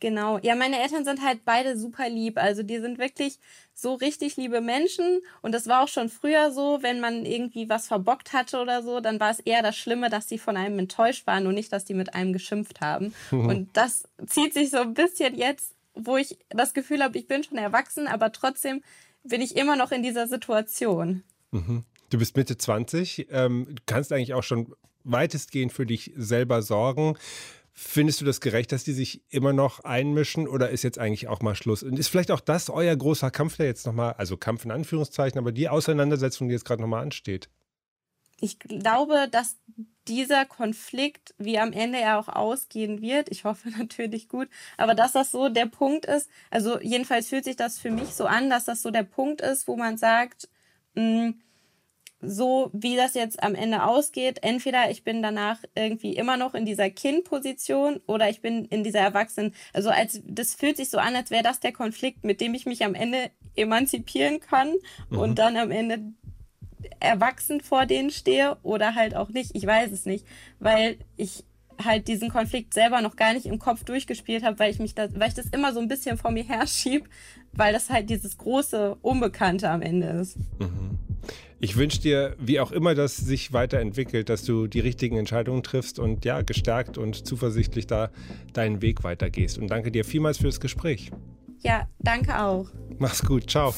Genau. 0.00 0.38
Ja, 0.38 0.54
meine 0.54 0.80
Eltern 0.82 1.04
sind 1.04 1.22
halt 1.22 1.44
beide 1.44 1.78
super 1.78 2.08
lieb. 2.08 2.38
Also 2.38 2.62
die 2.62 2.78
sind 2.78 2.98
wirklich 2.98 3.38
so 3.74 3.94
richtig 3.94 4.36
liebe 4.36 4.62
Menschen. 4.62 5.20
Und 5.42 5.52
das 5.52 5.66
war 5.66 5.84
auch 5.84 5.88
schon 5.88 6.08
früher 6.08 6.50
so, 6.52 6.78
wenn 6.80 7.00
man 7.00 7.26
irgendwie 7.26 7.68
was 7.68 7.86
verbockt 7.86 8.32
hatte 8.32 8.60
oder 8.60 8.82
so, 8.82 9.00
dann 9.00 9.20
war 9.20 9.30
es 9.30 9.40
eher 9.40 9.62
das 9.62 9.76
Schlimme, 9.76 10.08
dass 10.08 10.28
sie 10.28 10.38
von 10.38 10.56
einem 10.56 10.78
enttäuscht 10.78 11.26
waren 11.26 11.46
und 11.46 11.54
nicht, 11.54 11.72
dass 11.72 11.84
die 11.84 11.94
mit 11.94 12.14
einem 12.14 12.32
geschimpft 12.32 12.80
haben. 12.80 13.14
und 13.30 13.68
das 13.74 14.04
zieht 14.26 14.54
sich 14.54 14.70
so 14.70 14.78
ein 14.78 14.94
bisschen 14.94 15.36
jetzt, 15.36 15.74
wo 15.94 16.16
ich 16.16 16.38
das 16.48 16.72
Gefühl 16.72 17.02
habe, 17.02 17.18
ich 17.18 17.28
bin 17.28 17.44
schon 17.44 17.58
erwachsen, 17.58 18.06
aber 18.06 18.32
trotzdem 18.32 18.82
bin 19.22 19.42
ich 19.42 19.56
immer 19.56 19.76
noch 19.76 19.92
in 19.92 20.02
dieser 20.02 20.26
Situation. 20.26 21.22
Mhm. 21.50 21.84
Du 22.08 22.18
bist 22.18 22.36
Mitte 22.36 22.56
20, 22.56 23.28
ähm, 23.30 23.76
kannst 23.86 24.12
eigentlich 24.12 24.34
auch 24.34 24.42
schon 24.42 24.74
weitestgehend 25.04 25.72
für 25.72 25.86
dich 25.86 26.12
selber 26.16 26.62
sorgen. 26.62 27.16
Findest 27.82 28.20
du 28.20 28.26
das 28.26 28.42
gerecht, 28.42 28.72
dass 28.72 28.84
die 28.84 28.92
sich 28.92 29.22
immer 29.30 29.54
noch 29.54 29.80
einmischen 29.80 30.46
oder 30.46 30.68
ist 30.68 30.82
jetzt 30.82 30.98
eigentlich 30.98 31.28
auch 31.28 31.40
mal 31.40 31.54
Schluss? 31.54 31.82
Und 31.82 31.98
ist 31.98 32.08
vielleicht 32.08 32.30
auch 32.30 32.40
das 32.40 32.68
euer 32.68 32.94
großer 32.94 33.30
Kampf, 33.30 33.56
der 33.56 33.64
jetzt 33.64 33.86
nochmal, 33.86 34.12
also 34.18 34.36
Kampf 34.36 34.66
in 34.66 34.70
Anführungszeichen, 34.70 35.38
aber 35.38 35.50
die 35.50 35.66
Auseinandersetzung, 35.66 36.48
die 36.48 36.52
jetzt 36.52 36.66
gerade 36.66 36.82
nochmal 36.82 37.02
ansteht? 37.02 37.48
Ich 38.38 38.58
glaube, 38.58 39.28
dass 39.30 39.56
dieser 40.08 40.44
Konflikt, 40.44 41.34
wie 41.38 41.58
am 41.58 41.72
Ende 41.72 41.98
er 41.98 42.18
auch 42.18 42.28
ausgehen 42.28 43.00
wird, 43.00 43.30
ich 43.30 43.44
hoffe 43.44 43.70
natürlich 43.78 44.28
gut, 44.28 44.48
aber 44.76 44.94
dass 44.94 45.12
das 45.12 45.30
so 45.30 45.48
der 45.48 45.66
Punkt 45.66 46.04
ist, 46.04 46.28
also 46.50 46.78
jedenfalls 46.80 47.28
fühlt 47.28 47.44
sich 47.44 47.56
das 47.56 47.78
für 47.78 47.90
mich 47.90 48.10
so 48.10 48.26
an, 48.26 48.50
dass 48.50 48.66
das 48.66 48.82
so 48.82 48.90
der 48.90 49.04
Punkt 49.04 49.40
ist, 49.40 49.66
wo 49.66 49.76
man 49.76 49.96
sagt, 49.96 50.50
mh, 50.96 51.02
hm, 51.02 51.40
so 52.20 52.70
wie 52.72 52.96
das 52.96 53.14
jetzt 53.14 53.42
am 53.42 53.54
Ende 53.54 53.84
ausgeht, 53.84 54.38
entweder 54.42 54.90
ich 54.90 55.04
bin 55.04 55.22
danach 55.22 55.58
irgendwie 55.74 56.16
immer 56.16 56.36
noch 56.36 56.54
in 56.54 56.66
dieser 56.66 56.90
Kindposition 56.90 58.00
oder 58.06 58.28
ich 58.28 58.40
bin 58.40 58.64
in 58.66 58.84
dieser 58.84 59.00
Erwachsenen. 59.00 59.54
Also 59.72 59.90
als 59.90 60.20
das 60.24 60.54
fühlt 60.54 60.76
sich 60.76 60.90
so 60.90 60.98
an, 60.98 61.16
als 61.16 61.30
wäre 61.30 61.42
das 61.42 61.60
der 61.60 61.72
Konflikt, 61.72 62.24
mit 62.24 62.40
dem 62.40 62.54
ich 62.54 62.66
mich 62.66 62.84
am 62.84 62.94
Ende 62.94 63.30
emanzipieren 63.56 64.40
kann 64.40 64.74
mhm. 65.08 65.18
und 65.18 65.38
dann 65.38 65.56
am 65.56 65.70
Ende 65.70 66.00
erwachsen 66.98 67.60
vor 67.60 67.86
denen 67.86 68.10
stehe 68.10 68.56
oder 68.62 68.94
halt 68.94 69.14
auch 69.14 69.28
nicht. 69.30 69.50
Ich 69.54 69.66
weiß 69.66 69.90
es 69.92 70.06
nicht, 70.06 70.26
weil 70.58 70.98
ich 71.16 71.44
halt 71.84 72.08
diesen 72.08 72.28
Konflikt 72.28 72.74
selber 72.74 73.00
noch 73.00 73.16
gar 73.16 73.32
nicht 73.32 73.46
im 73.46 73.58
Kopf 73.58 73.84
durchgespielt 73.84 74.44
habe, 74.44 74.58
weil 74.58 74.70
ich 74.70 74.78
mich 74.78 74.94
da, 74.94 75.08
weil 75.18 75.28
ich 75.28 75.34
das 75.34 75.46
immer 75.46 75.72
so 75.72 75.80
ein 75.80 75.88
bisschen 75.88 76.18
vor 76.18 76.30
mir 76.30 76.44
herschieb, 76.44 77.08
weil 77.52 77.72
das 77.72 77.90
halt 77.90 78.10
dieses 78.10 78.38
große 78.38 78.96
Unbekannte 79.02 79.70
am 79.70 79.82
Ende 79.82 80.08
ist. 80.08 80.36
Mhm. 80.58 80.98
Ich 81.62 81.76
wünsche 81.76 82.00
dir, 82.00 82.34
wie 82.38 82.58
auch 82.58 82.72
immer 82.72 82.94
das 82.94 83.18
sich 83.18 83.52
weiterentwickelt, 83.52 84.30
dass 84.30 84.44
du 84.44 84.66
die 84.66 84.80
richtigen 84.80 85.18
Entscheidungen 85.18 85.62
triffst 85.62 85.98
und 85.98 86.24
ja, 86.24 86.40
gestärkt 86.40 86.96
und 86.96 87.26
zuversichtlich 87.26 87.86
da 87.86 88.10
deinen 88.54 88.80
Weg 88.80 89.04
weitergehst. 89.04 89.58
Und 89.58 89.68
danke 89.68 89.90
dir 89.90 90.06
vielmals 90.06 90.38
für 90.38 90.46
das 90.46 90.60
Gespräch. 90.60 91.10
Ja, 91.62 91.86
danke 91.98 92.40
auch. 92.40 92.66
Mach's 92.98 93.22
gut, 93.22 93.50
ciao. 93.50 93.74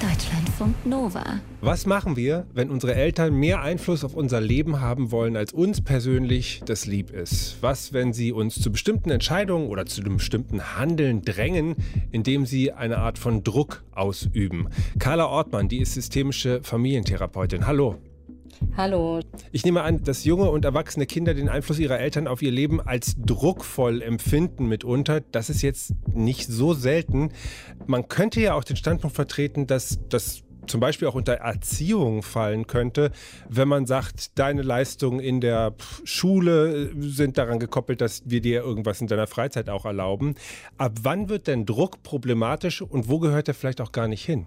Deutschlandfunk 0.00 0.84
Nova. 0.84 1.22
Was 1.60 1.86
machen 1.86 2.16
wir, 2.16 2.46
wenn 2.52 2.70
unsere 2.70 2.96
Eltern 2.96 3.34
mehr 3.34 3.62
Einfluss 3.62 4.02
auf 4.02 4.14
unser 4.14 4.40
Leben 4.40 4.80
haben 4.80 5.12
wollen, 5.12 5.36
als 5.36 5.52
uns 5.52 5.80
persönlich 5.80 6.62
das 6.66 6.86
lieb 6.86 7.10
ist? 7.10 7.58
Was, 7.60 7.92
wenn 7.92 8.12
sie 8.12 8.32
uns 8.32 8.60
zu 8.60 8.72
bestimmten 8.72 9.10
Entscheidungen 9.10 9.68
oder 9.68 9.86
zu 9.86 10.00
einem 10.00 10.16
bestimmten 10.16 10.76
Handeln 10.76 11.22
drängen, 11.22 11.76
indem 12.10 12.46
sie 12.46 12.72
eine 12.72 12.98
Art 12.98 13.18
von 13.18 13.44
Druck 13.44 13.84
ausüben? 13.92 14.68
Carla 14.98 15.26
Ortmann, 15.26 15.68
die 15.68 15.78
ist 15.78 15.94
systemische 15.94 16.60
Familientherapeutin. 16.64 17.68
Hallo. 17.68 17.98
Hallo. 18.76 19.20
Ich 19.52 19.64
nehme 19.64 19.82
an, 19.82 20.02
dass 20.02 20.24
junge 20.24 20.50
und 20.50 20.64
erwachsene 20.64 21.06
Kinder 21.06 21.34
den 21.34 21.48
Einfluss 21.48 21.78
ihrer 21.78 21.98
Eltern 21.98 22.26
auf 22.26 22.42
ihr 22.42 22.50
Leben 22.50 22.80
als 22.80 23.16
druckvoll 23.18 24.02
empfinden 24.02 24.66
mitunter. 24.66 25.20
Das 25.20 25.50
ist 25.50 25.62
jetzt 25.62 25.94
nicht 26.14 26.48
so 26.48 26.72
selten. 26.74 27.32
Man 27.86 28.08
könnte 28.08 28.40
ja 28.40 28.54
auch 28.54 28.64
den 28.64 28.76
Standpunkt 28.76 29.14
vertreten, 29.14 29.66
dass 29.66 29.98
das 30.08 30.42
zum 30.66 30.80
Beispiel 30.80 31.08
auch 31.08 31.14
unter 31.14 31.34
Erziehung 31.34 32.22
fallen 32.22 32.66
könnte, 32.66 33.10
wenn 33.48 33.68
man 33.68 33.86
sagt, 33.86 34.38
deine 34.38 34.62
Leistungen 34.62 35.20
in 35.20 35.40
der 35.40 35.74
Schule 36.04 36.92
sind 36.96 37.38
daran 37.38 37.58
gekoppelt, 37.58 38.00
dass 38.00 38.22
wir 38.26 38.40
dir 38.40 38.62
irgendwas 38.62 39.00
in 39.00 39.06
deiner 39.06 39.26
Freizeit 39.26 39.68
auch 39.68 39.84
erlauben. 39.84 40.34
Ab 40.78 40.92
wann 41.02 41.28
wird 41.28 41.46
denn 41.46 41.66
Druck 41.66 42.02
problematisch 42.02 42.80
und 42.82 43.08
wo 43.08 43.18
gehört 43.18 43.48
er 43.48 43.54
vielleicht 43.54 43.80
auch 43.80 43.92
gar 43.92 44.08
nicht 44.08 44.24
hin? 44.24 44.46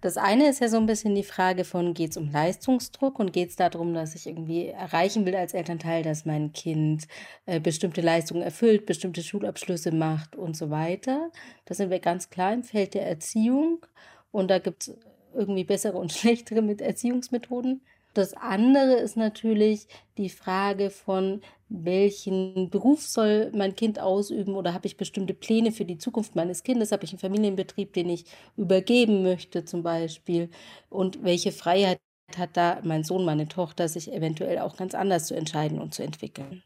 Das 0.00 0.16
eine 0.16 0.48
ist 0.48 0.60
ja 0.60 0.68
so 0.68 0.76
ein 0.76 0.86
bisschen 0.86 1.14
die 1.14 1.24
Frage 1.24 1.64
von, 1.64 1.92
geht 1.92 2.12
es 2.12 2.16
um 2.16 2.30
Leistungsdruck 2.30 3.18
und 3.18 3.32
geht 3.32 3.50
es 3.50 3.56
darum, 3.56 3.94
dass 3.94 4.14
ich 4.14 4.26
irgendwie 4.26 4.68
erreichen 4.68 5.26
will 5.26 5.34
als 5.34 5.54
Elternteil, 5.54 6.02
dass 6.02 6.24
mein 6.24 6.52
Kind 6.52 7.08
äh, 7.46 7.58
bestimmte 7.58 8.00
Leistungen 8.00 8.42
erfüllt, 8.42 8.86
bestimmte 8.86 9.22
Schulabschlüsse 9.22 9.90
macht 9.90 10.36
und 10.36 10.56
so 10.56 10.70
weiter. 10.70 11.30
Da 11.64 11.74
sind 11.74 11.90
wir 11.90 11.98
ganz 11.98 12.30
klar 12.30 12.52
im 12.52 12.62
Feld 12.62 12.94
der 12.94 13.08
Erziehung 13.08 13.84
und 14.30 14.50
da 14.50 14.60
gibt 14.60 14.82
es 14.82 14.96
irgendwie 15.34 15.64
bessere 15.64 15.98
und 15.98 16.12
schlechtere 16.12 16.62
mit 16.62 16.80
Erziehungsmethoden. 16.80 17.82
Das 18.14 18.34
andere 18.34 18.94
ist 18.94 19.16
natürlich 19.16 19.86
die 20.16 20.28
Frage 20.28 20.90
von, 20.90 21.40
welchen 21.68 22.70
Beruf 22.70 23.06
soll 23.06 23.50
mein 23.54 23.76
Kind 23.76 24.00
ausüben 24.00 24.54
oder 24.54 24.72
habe 24.72 24.86
ich 24.86 24.96
bestimmte 24.96 25.34
Pläne 25.34 25.70
für 25.70 25.84
die 25.84 25.98
Zukunft 25.98 26.34
meines 26.34 26.62
Kindes? 26.62 26.92
Habe 26.92 27.04
ich 27.04 27.12
einen 27.12 27.18
Familienbetrieb, 27.18 27.92
den 27.92 28.08
ich 28.08 28.24
übergeben 28.56 29.22
möchte 29.22 29.64
zum 29.64 29.82
Beispiel? 29.82 30.48
Und 30.88 31.22
welche 31.22 31.52
Freiheit 31.52 31.98
hat 32.36 32.56
da 32.56 32.80
mein 32.82 33.04
Sohn, 33.04 33.24
meine 33.24 33.48
Tochter, 33.48 33.88
sich 33.88 34.12
eventuell 34.12 34.58
auch 34.58 34.76
ganz 34.76 34.94
anders 34.94 35.26
zu 35.26 35.36
entscheiden 35.36 35.78
und 35.78 35.94
zu 35.94 36.02
entwickeln? 36.02 36.62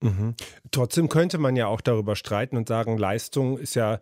Mhm. 0.00 0.34
Trotzdem 0.72 1.08
könnte 1.08 1.38
man 1.38 1.54
ja 1.54 1.68
auch 1.68 1.80
darüber 1.80 2.16
streiten 2.16 2.56
und 2.56 2.66
sagen, 2.66 2.98
Leistung 2.98 3.58
ist 3.58 3.74
ja 3.74 4.00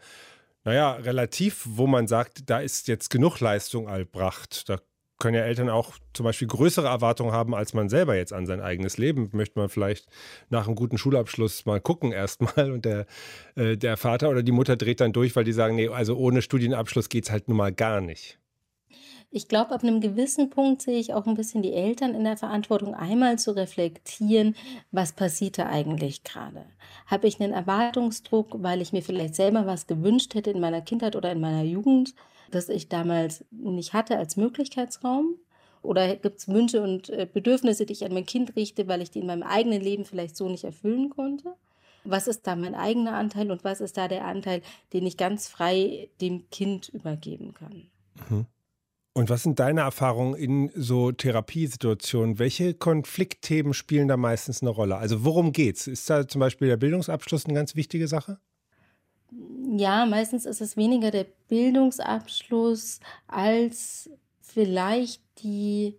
naja, 0.65 0.93
relativ, 0.93 1.63
wo 1.67 1.87
man 1.87 2.07
sagt, 2.07 2.51
da 2.51 2.61
ist 2.61 2.87
jetzt 2.87 3.09
genug 3.09 3.41
Leistung 3.41 3.89
erbracht. 3.89 4.69
Da 4.69 4.79
können 5.21 5.37
ja 5.37 5.43
Eltern 5.43 5.69
auch 5.69 5.93
zum 6.13 6.25
Beispiel 6.25 6.49
größere 6.49 6.89
Erwartungen 6.89 7.33
haben, 7.33 7.55
als 7.55 7.75
man 7.75 7.89
selber 7.89 8.17
jetzt 8.17 8.33
an 8.33 8.47
sein 8.47 8.61
eigenes 8.61 8.99
Leben. 8.99 9.31
Möchte 9.33 9.59
man 9.59 9.69
vielleicht 9.69 10.09
nach 10.49 10.67
einem 10.67 10.75
guten 10.75 10.99
Schulabschluss 10.99 11.67
mal 11.67 11.81
gucken 11.81 12.11
erstmal 12.11 12.73
und 12.73 12.85
der, 12.85 13.07
äh, 13.55 13.77
der 13.77 13.97
Vater 13.97 14.31
oder 14.31 14.43
die 14.43 14.53
Mutter 14.53 14.77
dreht 14.77 15.01
dann 15.01 15.13
durch, 15.13 15.37
weil 15.37 15.45
die 15.45 15.53
sagen, 15.53 15.77
nee, 15.77 15.89
also 15.89 16.17
ohne 16.17 16.43
Studienabschluss 16.43 17.09
geht 17.09 17.25
es 17.25 17.31
halt 17.31 17.47
nun 17.47 17.59
mal 17.59 17.73
gar 17.73 18.01
nicht. 18.01 18.41
Ich 19.33 19.47
glaube, 19.47 19.73
ab 19.73 19.85
einem 19.85 20.01
gewissen 20.01 20.51
Punkt 20.51 20.83
sehe 20.83 20.99
ich 20.99 21.15
auch 21.15 21.25
ein 21.27 21.37
bisschen 21.37 21.63
die 21.63 21.73
Eltern 21.73 22.17
in 22.17 22.25
der 22.25 22.37
Verantwortung, 22.37 22.97
einmal 22.97 23.39
zu 23.39 23.55
reflektieren, 23.55 24.57
was 24.91 25.13
passiert 25.13 25.57
da 25.57 25.67
eigentlich 25.67 26.25
gerade. 26.25 26.65
Habe 27.07 27.29
ich 27.29 27.41
einen 27.41 27.53
Erwartungsdruck, 27.53 28.61
weil 28.61 28.83
ich 28.83 28.93
mir 28.93 29.03
vielleicht 29.03 29.37
selber 29.37 29.67
was 29.67 29.87
gewünscht 29.87 30.35
hätte 30.35 30.51
in 30.51 30.59
meiner 30.59 30.81
Kindheit 30.81 31.15
oder 31.15 31.31
in 31.31 31.41
meiner 31.41 31.63
Jugend? 31.63 32.15
Das 32.55 32.69
ich 32.69 32.89
damals 32.89 33.45
nicht 33.51 33.93
hatte 33.93 34.17
als 34.17 34.37
Möglichkeitsraum? 34.37 35.37
Oder 35.83 36.17
gibt 36.17 36.39
es 36.39 36.49
Wünsche 36.49 36.83
und 36.83 37.09
äh, 37.09 37.27
Bedürfnisse, 37.33 37.87
die 37.87 37.95
ich 37.95 38.05
an 38.05 38.13
mein 38.13 38.27
Kind 38.27 38.55
richte, 38.57 38.87
weil 38.87 39.01
ich 39.01 39.11
die 39.11 39.21
in 39.21 39.27
meinem 39.27 39.43
eigenen 39.43 39.81
Leben 39.81 40.05
vielleicht 40.05 40.37
so 40.37 40.49
nicht 40.49 40.65
erfüllen 40.65 41.11
konnte? 41.11 41.55
Was 42.05 42.29
ist 42.29 42.47
da 42.47 42.57
mein 42.57 42.75
eigener 42.75 43.15
Anteil 43.15 43.51
und 43.51 43.65
was 43.65 43.81
ist 43.81 43.97
da 43.97 44.09
der 44.09 44.25
Anteil, 44.25 44.63
den 44.93 45.07
ich 45.07 45.17
ganz 45.17 45.49
frei 45.49 46.11
dem 46.21 46.49
Kind 46.51 46.89
übergeben 46.91 47.55
kann? 47.55 47.91
Mhm. 48.29 48.47
Und 49.13 49.29
was 49.29 49.43
sind 49.43 49.59
deine 49.59 49.81
Erfahrungen 49.81 50.35
in 50.35 50.71
so 50.75 51.11
Therapiesituationen? 51.13 52.39
Welche 52.39 52.75
Konfliktthemen 52.75 53.75
spielen 53.75 54.09
da 54.09 54.17
meistens 54.17 54.63
eine 54.63 54.71
Rolle? 54.71 54.97
Also 54.97 55.25
worum 55.25 55.53
geht's? 55.53 55.87
Ist 55.87 56.09
da 56.09 56.29
zum 56.29 56.41
Beispiel 56.41 56.69
der 56.69 56.77
Bildungsabschluss 56.77 57.45
eine 57.45 57.55
ganz 57.55 57.75
wichtige 57.75 58.07
Sache? 58.07 58.39
Ja, 59.77 60.07
meistens 60.07 60.47
ist 60.47 60.61
es 60.61 60.77
weniger 60.77 61.11
der 61.11 61.27
Bildungsabschluss 61.49 63.01
als 63.29 64.11
vielleicht 64.41 65.23
die 65.43 65.99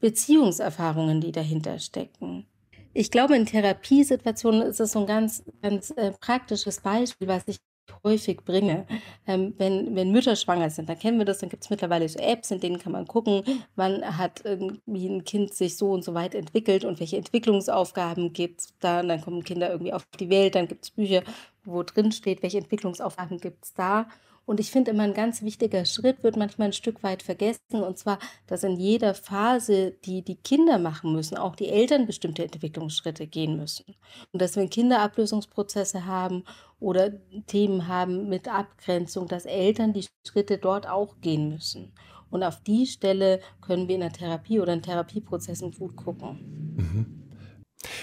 Beziehungserfahrungen, 0.00 1.20
die 1.20 1.32
dahinter 1.32 1.78
stecken. 1.78 2.46
Ich 2.94 3.10
glaube, 3.10 3.36
in 3.36 3.46
Therapiesituationen 3.46 4.62
ist 4.62 4.80
es 4.80 4.92
so 4.92 5.00
ein 5.00 5.06
ganz, 5.06 5.44
ganz 5.62 5.90
äh, 5.90 6.12
praktisches 6.12 6.80
Beispiel, 6.80 7.28
was 7.28 7.46
ich 7.46 7.58
häufig 8.04 8.44
bringe. 8.44 8.86
Ähm, 9.26 9.54
wenn, 9.58 9.94
wenn 9.94 10.12
Mütter 10.12 10.36
schwanger 10.36 10.70
sind, 10.70 10.88
dann 10.88 10.98
kennen 10.98 11.18
wir 11.18 11.24
das, 11.24 11.38
dann 11.38 11.48
gibt 11.48 11.64
es 11.64 11.70
mittlerweile 11.70 12.08
so 12.08 12.18
Apps, 12.18 12.50
in 12.50 12.60
denen 12.60 12.78
kann 12.78 12.92
man 12.92 13.06
gucken, 13.06 13.42
wann 13.76 14.16
hat 14.16 14.42
irgendwie 14.44 15.06
ein 15.06 15.24
Kind 15.24 15.54
sich 15.54 15.76
so 15.76 15.90
und 15.92 16.04
so 16.04 16.14
weit 16.14 16.34
entwickelt 16.34 16.84
und 16.84 17.00
welche 17.00 17.16
Entwicklungsaufgaben 17.16 18.32
gibt 18.32 18.60
es 18.60 18.74
da. 18.80 19.00
Und 19.00 19.08
dann 19.08 19.20
kommen 19.20 19.44
Kinder 19.44 19.70
irgendwie 19.70 19.92
auf 19.92 20.04
die 20.18 20.30
Welt, 20.30 20.54
dann 20.54 20.68
gibt 20.68 20.84
es 20.84 20.90
Bücher, 20.90 21.22
wo 21.68 21.82
drin 21.82 22.12
steht, 22.12 22.42
welche 22.42 22.58
Entwicklungsaufgaben 22.58 23.38
gibt 23.38 23.64
es 23.64 23.74
da. 23.74 24.08
Und 24.48 24.60
ich 24.60 24.70
finde 24.70 24.92
immer 24.92 25.02
ein 25.02 25.12
ganz 25.12 25.42
wichtiger 25.42 25.84
Schritt 25.84 26.22
wird 26.22 26.38
manchmal 26.38 26.68
ein 26.68 26.72
Stück 26.72 27.02
weit 27.02 27.22
vergessen, 27.22 27.82
und 27.82 27.98
zwar, 27.98 28.18
dass 28.46 28.64
in 28.64 28.78
jeder 28.78 29.12
Phase, 29.12 29.90
die 30.06 30.22
die 30.22 30.36
Kinder 30.36 30.78
machen 30.78 31.12
müssen, 31.12 31.36
auch 31.36 31.54
die 31.54 31.68
Eltern 31.68 32.06
bestimmte 32.06 32.44
Entwicklungsschritte 32.44 33.26
gehen 33.26 33.58
müssen. 33.58 33.94
Und 34.32 34.40
dass 34.40 34.56
wenn 34.56 34.70
Kinder 34.70 35.02
Ablösungsprozesse 35.02 36.06
haben 36.06 36.44
oder 36.80 37.10
Themen 37.46 37.88
haben 37.88 38.30
mit 38.30 38.48
Abgrenzung, 38.48 39.28
dass 39.28 39.44
Eltern 39.44 39.92
die 39.92 40.06
Schritte 40.26 40.56
dort 40.56 40.88
auch 40.88 41.20
gehen 41.20 41.50
müssen. 41.50 41.92
Und 42.30 42.42
auf 42.42 42.62
die 42.62 42.86
Stelle 42.86 43.40
können 43.60 43.86
wir 43.86 43.96
in 43.96 44.00
der 44.00 44.12
Therapie 44.12 44.60
oder 44.60 44.72
in 44.72 44.82
Therapieprozessen 44.82 45.72
gut 45.72 45.94
gucken. 45.94 46.74
Mhm. 46.76 47.17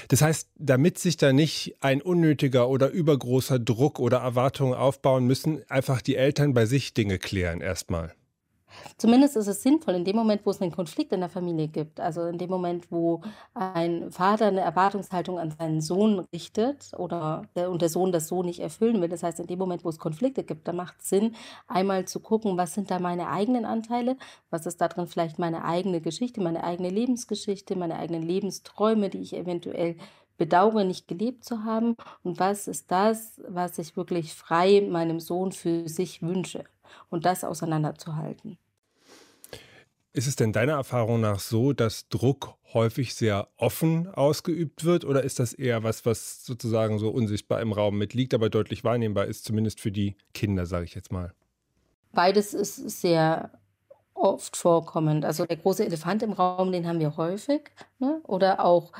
Das 0.07 0.21
heißt, 0.21 0.49
damit 0.55 0.99
sich 0.99 1.17
da 1.17 1.33
nicht 1.33 1.75
ein 1.81 2.01
unnötiger 2.01 2.69
oder 2.69 2.89
übergroßer 2.89 3.59
Druck 3.59 3.99
oder 3.99 4.17
Erwartungen 4.17 4.73
aufbauen 4.73 5.25
müssen, 5.25 5.61
einfach 5.69 6.01
die 6.01 6.15
Eltern 6.15 6.53
bei 6.53 6.65
sich 6.65 6.93
Dinge 6.93 7.19
klären 7.19 7.61
erstmal. 7.61 8.13
Zumindest 8.98 9.36
ist 9.36 9.48
es 9.48 9.62
sinnvoll, 9.62 9.96
in 9.96 10.05
dem 10.05 10.15
Moment, 10.15 10.46
wo 10.46 10.51
es 10.51 10.62
einen 10.62 10.72
Konflikt 10.72 11.12
in 11.12 11.20
der 11.20 11.29
Familie 11.29 11.67
gibt, 11.67 12.00
also 12.00 12.25
in 12.25 12.38
dem 12.38 12.50
Moment, 12.50 12.91
wo 12.91 13.22
ein 13.53 14.12
Vater 14.12 14.48
eine 14.48 14.62
Erwartungshaltung 14.62 15.39
an 15.39 15.51
seinen 15.51 15.82
Sohn 15.82 16.20
richtet 16.34 16.91
oder 16.98 17.44
der, 17.55 17.72
und 17.72 17.82
der 17.82 17.89
Sohn 17.89 18.12
das 18.12 18.27
so 18.27 18.44
nicht 18.44 18.60
erfüllen 18.60 19.01
will. 19.01 19.10
Das 19.10 19.24
heißt, 19.24 19.39
in 19.39 19.48
dem 19.48 19.60
Moment, 19.60 19.84
wo 19.84 19.89
es 19.89 20.00
Konflikte 20.00 20.44
gibt, 20.44 20.67
da 20.67 20.74
macht 20.74 21.01
es 21.01 21.10
Sinn, 21.10 21.36
einmal 21.67 22.05
zu 22.05 22.20
gucken, 22.20 22.58
was 22.58 22.74
sind 22.74 22.91
da 22.91 23.00
meine 23.00 23.29
eigenen 23.29 23.65
Anteile, 23.65 24.17
was 24.50 24.65
ist 24.65 24.82
da 24.82 24.88
drin 24.88 25.08
vielleicht 25.08 25.39
meine 25.39 25.65
eigene 25.65 26.01
Geschichte, 26.01 26.41
meine 26.41 26.63
eigene 26.63 26.89
Lebensgeschichte, 26.89 27.75
meine 27.75 27.98
eigenen 27.98 28.24
Lebensträume, 28.24 29.10
die 29.10 29.20
ich 29.20 29.36
eventuell 29.36 29.98
bedauere, 30.38 30.84
nicht 30.84 31.08
gelebt 31.08 31.46
zu 31.46 31.63
haben 31.63 31.96
und 32.24 32.39
was 32.39 32.67
ist 32.67 32.91
das, 32.91 33.41
was 33.48 33.77
ich 33.77 33.96
wirklich 33.98 34.34
frei 34.34 34.82
meinem 34.89 35.20
Sohn 35.20 35.51
für 35.51 35.88
sich 35.88 36.22
wünsche 36.22 36.65
und 37.10 37.25
das 37.25 37.44
auseinanderzuhalten. 37.44 38.58
Ist 40.15 40.27
es 40.27 40.38
denn 40.38 40.53
deiner 40.53 40.75
Erfahrung 40.75 41.19
nach 41.19 41.41
so, 41.41 41.74
dass 41.74 42.07
Druck 42.07 42.55
häufig 42.74 43.15
sehr 43.15 43.50
offen 43.57 44.07
ausgeübt 44.07 44.86
wird 44.86 45.03
oder 45.03 45.24
ist 45.24 45.39
das 45.39 45.51
eher 45.51 45.84
was, 45.84 46.05
was 46.05 46.45
sozusagen 46.45 47.00
so 47.00 47.10
unsichtbar 47.10 47.60
im 47.60 47.74
Raum 47.74 47.98
mitliegt, 47.98 48.34
aber 48.34 48.50
deutlich 48.50 48.86
wahrnehmbar 48.86 49.25
ist, 49.25 49.43
zumindest 49.43 49.81
für 49.81 49.91
die 49.91 50.15
Kinder, 50.34 50.67
sage 50.67 50.86
ich 50.86 50.95
jetzt 50.95 51.12
mal? 51.12 51.34
Beides 52.13 52.53
ist 52.53 52.77
sehr 53.01 53.51
oft 54.13 54.55
vorkommend. 54.55 55.25
Also 55.25 55.45
der 55.45 55.57
große 55.57 55.86
Elefant 55.86 56.24
im 56.24 56.31
Raum, 56.31 56.72
den 56.72 56.88
haben 56.88 57.01
wir 57.01 57.17
häufig. 57.17 57.63
Ne? 58.00 58.22
Oder 58.24 58.63
auch 58.63 58.93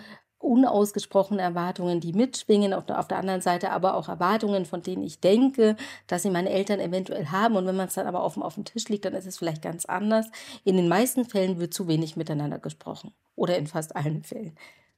unausgesprochene 0.46 1.42
Erwartungen, 1.42 2.00
die 2.00 2.14
mitschwingen, 2.14 2.74
auf 2.74 2.86
der, 2.86 3.00
auf 3.00 3.08
der 3.08 3.18
anderen 3.18 3.42
Seite 3.42 3.72
aber 3.72 3.96
auch 3.96 4.08
Erwartungen, 4.08 4.66
von 4.66 4.82
denen 4.82 5.04
ich 5.04 5.20
denke, 5.20 5.76
dass 6.08 6.24
sie 6.24 6.30
meine 6.30 6.50
Eltern 6.50 6.80
eventuell 6.80 7.28
haben. 7.28 7.56
Und 7.56 7.66
wenn 7.66 7.76
man 7.76 7.88
es 7.88 7.96
dann 7.96 8.08
aber 8.08 8.24
offen 8.24 8.44
auf 8.44 8.56
dem 8.56 8.66
Tisch 8.66 8.88
liegt, 8.88 9.06
dann 9.06 9.14
ist 9.14 9.26
es 9.26 9.38
vielleicht 9.38 9.62
ganz 9.62 9.86
anders. 9.86 10.28
In 10.64 10.78
den 10.78 10.88
meisten 10.88 11.26
Fällen 11.26 11.60
wird 11.60 11.74
zu 11.74 11.88
wenig 11.88 12.16
miteinander 12.16 12.60
gesprochen 12.60 13.12
oder 13.36 13.58
in 13.58 13.68
fast 13.68 13.96
allen 13.96 14.24
Fällen. 14.24 14.56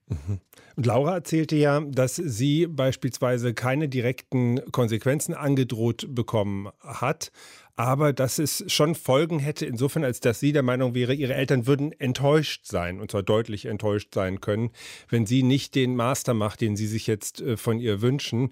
Mhm. 0.07 0.39
Und 0.75 0.85
Laura 0.85 1.15
erzählte 1.15 1.55
ja, 1.55 1.81
dass 1.81 2.15
sie 2.15 2.67
beispielsweise 2.67 3.53
keine 3.53 3.89
direkten 3.89 4.61
Konsequenzen 4.71 5.33
angedroht 5.33 6.05
bekommen 6.09 6.69
hat, 6.79 7.31
aber 7.77 8.11
dass 8.11 8.39
es 8.39 8.65
schon 8.67 8.95
Folgen 8.95 9.37
hätte, 9.37 9.65
insofern, 9.65 10.03
als 10.03 10.19
dass 10.19 10.39
sie 10.39 10.51
der 10.51 10.63
Meinung 10.63 10.95
wäre, 10.95 11.13
ihre 11.13 11.35
Eltern 11.35 11.67
würden 11.67 11.93
enttäuscht 11.93 12.65
sein, 12.65 12.99
und 12.99 13.11
zwar 13.11 13.23
deutlich 13.23 13.67
enttäuscht 13.67 14.13
sein 14.13 14.41
können, 14.41 14.71
wenn 15.09 15.27
sie 15.27 15.43
nicht 15.43 15.75
den 15.75 15.95
Master 15.95 16.33
macht, 16.33 16.59
den 16.59 16.75
sie 16.75 16.87
sich 16.87 17.05
jetzt 17.05 17.39
äh, 17.39 17.55
von 17.55 17.79
ihr 17.79 18.01
wünschen. 18.01 18.49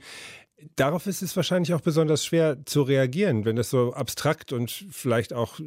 Darauf 0.76 1.08
ist 1.08 1.24
es 1.24 1.36
wahrscheinlich 1.36 1.74
auch 1.74 1.82
besonders 1.82 2.24
schwer 2.24 2.66
zu 2.66 2.84
reagieren, 2.84 3.46
wenn 3.46 3.56
das 3.56 3.72
so 3.72 3.94
abstrakt 3.94 4.54
und 4.54 4.72
vielleicht 4.92 5.34
auch 5.34 5.60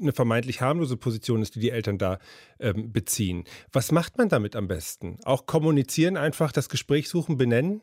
eine 0.00 0.12
vermeintlich 0.12 0.60
harmlose 0.60 0.96
Position 0.96 1.42
ist, 1.42 1.56
die 1.56 1.60
die 1.60 1.70
Eltern 1.70 1.98
da 1.98 2.18
ähm, 2.60 2.92
beziehen. 2.92 3.44
Was 3.72 3.92
macht 3.92 4.18
man 4.18 4.28
damit 4.28 4.54
am 4.54 4.68
besten? 4.68 5.18
Auch 5.24 5.46
kommunizieren, 5.46 6.16
einfach 6.16 6.52
das 6.52 6.68
Gespräch 6.68 7.08
suchen, 7.08 7.36
benennen? 7.36 7.80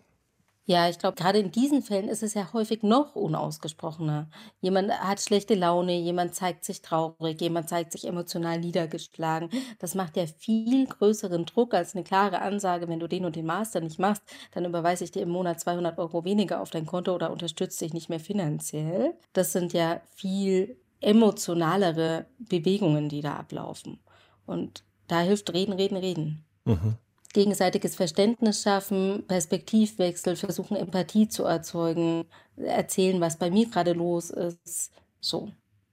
Ja, 0.67 0.89
ich 0.89 0.97
glaube, 0.97 1.15
gerade 1.15 1.37
in 1.37 1.51
diesen 1.51 1.83
Fällen 1.83 2.09
ist 2.09 2.23
es 2.23 2.33
ja 2.33 2.51
häufig 2.51 2.81
noch 2.81 3.15
unausgesprochener. 3.15 4.27
Jemand 4.61 4.91
hat 4.91 5.21
schlechte 5.21 5.53
Laune, 5.53 5.95
jemand 5.95 6.33
zeigt 6.33 6.65
sich 6.65 6.81
traurig, 6.81 7.39
jemand 7.39 7.69
zeigt 7.69 7.91
sich 7.91 8.07
emotional 8.07 8.59
niedergeschlagen. 8.59 9.49
Das 9.77 9.93
macht 9.93 10.17
ja 10.17 10.25
viel 10.25 10.87
größeren 10.87 11.45
Druck 11.45 11.75
als 11.75 11.93
eine 11.93 12.03
klare 12.03 12.41
Ansage, 12.41 12.87
wenn 12.87 12.99
du 12.99 13.07
den 13.07 13.25
und 13.25 13.35
den 13.35 13.45
Master 13.45 13.79
nicht 13.79 13.99
machst, 13.99 14.23
dann 14.53 14.65
überweise 14.65 15.03
ich 15.03 15.11
dir 15.11 15.21
im 15.21 15.29
Monat 15.29 15.59
200 15.59 15.99
Euro 15.99 16.25
weniger 16.25 16.59
auf 16.61 16.71
dein 16.71 16.87
Konto 16.87 17.13
oder 17.13 17.31
unterstütze 17.31 17.85
dich 17.85 17.93
nicht 17.93 18.09
mehr 18.09 18.19
finanziell. 18.19 19.13
Das 19.33 19.53
sind 19.53 19.71
ja 19.73 20.01
viel 20.15 20.77
emotionalere 20.99 22.25
Bewegungen, 22.39 23.07
die 23.09 23.21
da 23.21 23.35
ablaufen. 23.35 23.99
Und 24.47 24.83
da 25.07 25.19
hilft 25.19 25.53
Reden, 25.53 25.73
Reden, 25.73 25.97
Reden. 25.97 26.45
Mhm. 26.65 26.97
Gegenseitiges 27.35 27.95
Verständnis 27.95 28.61
schaffen, 28.61 29.25
Perspektivwechsel, 29.27 30.37
versuchen 30.37 30.77
Empathie 30.77 31.27
zu 31.27 31.43
erzeugen, 31.43 32.23
erzählen, 32.55 33.19
was 33.19 33.37
bei 33.37 33.51
mir 33.51 33.67
gerade 33.67 33.91
los 33.91 34.29
ist. 34.29 34.91
So. 35.19 35.51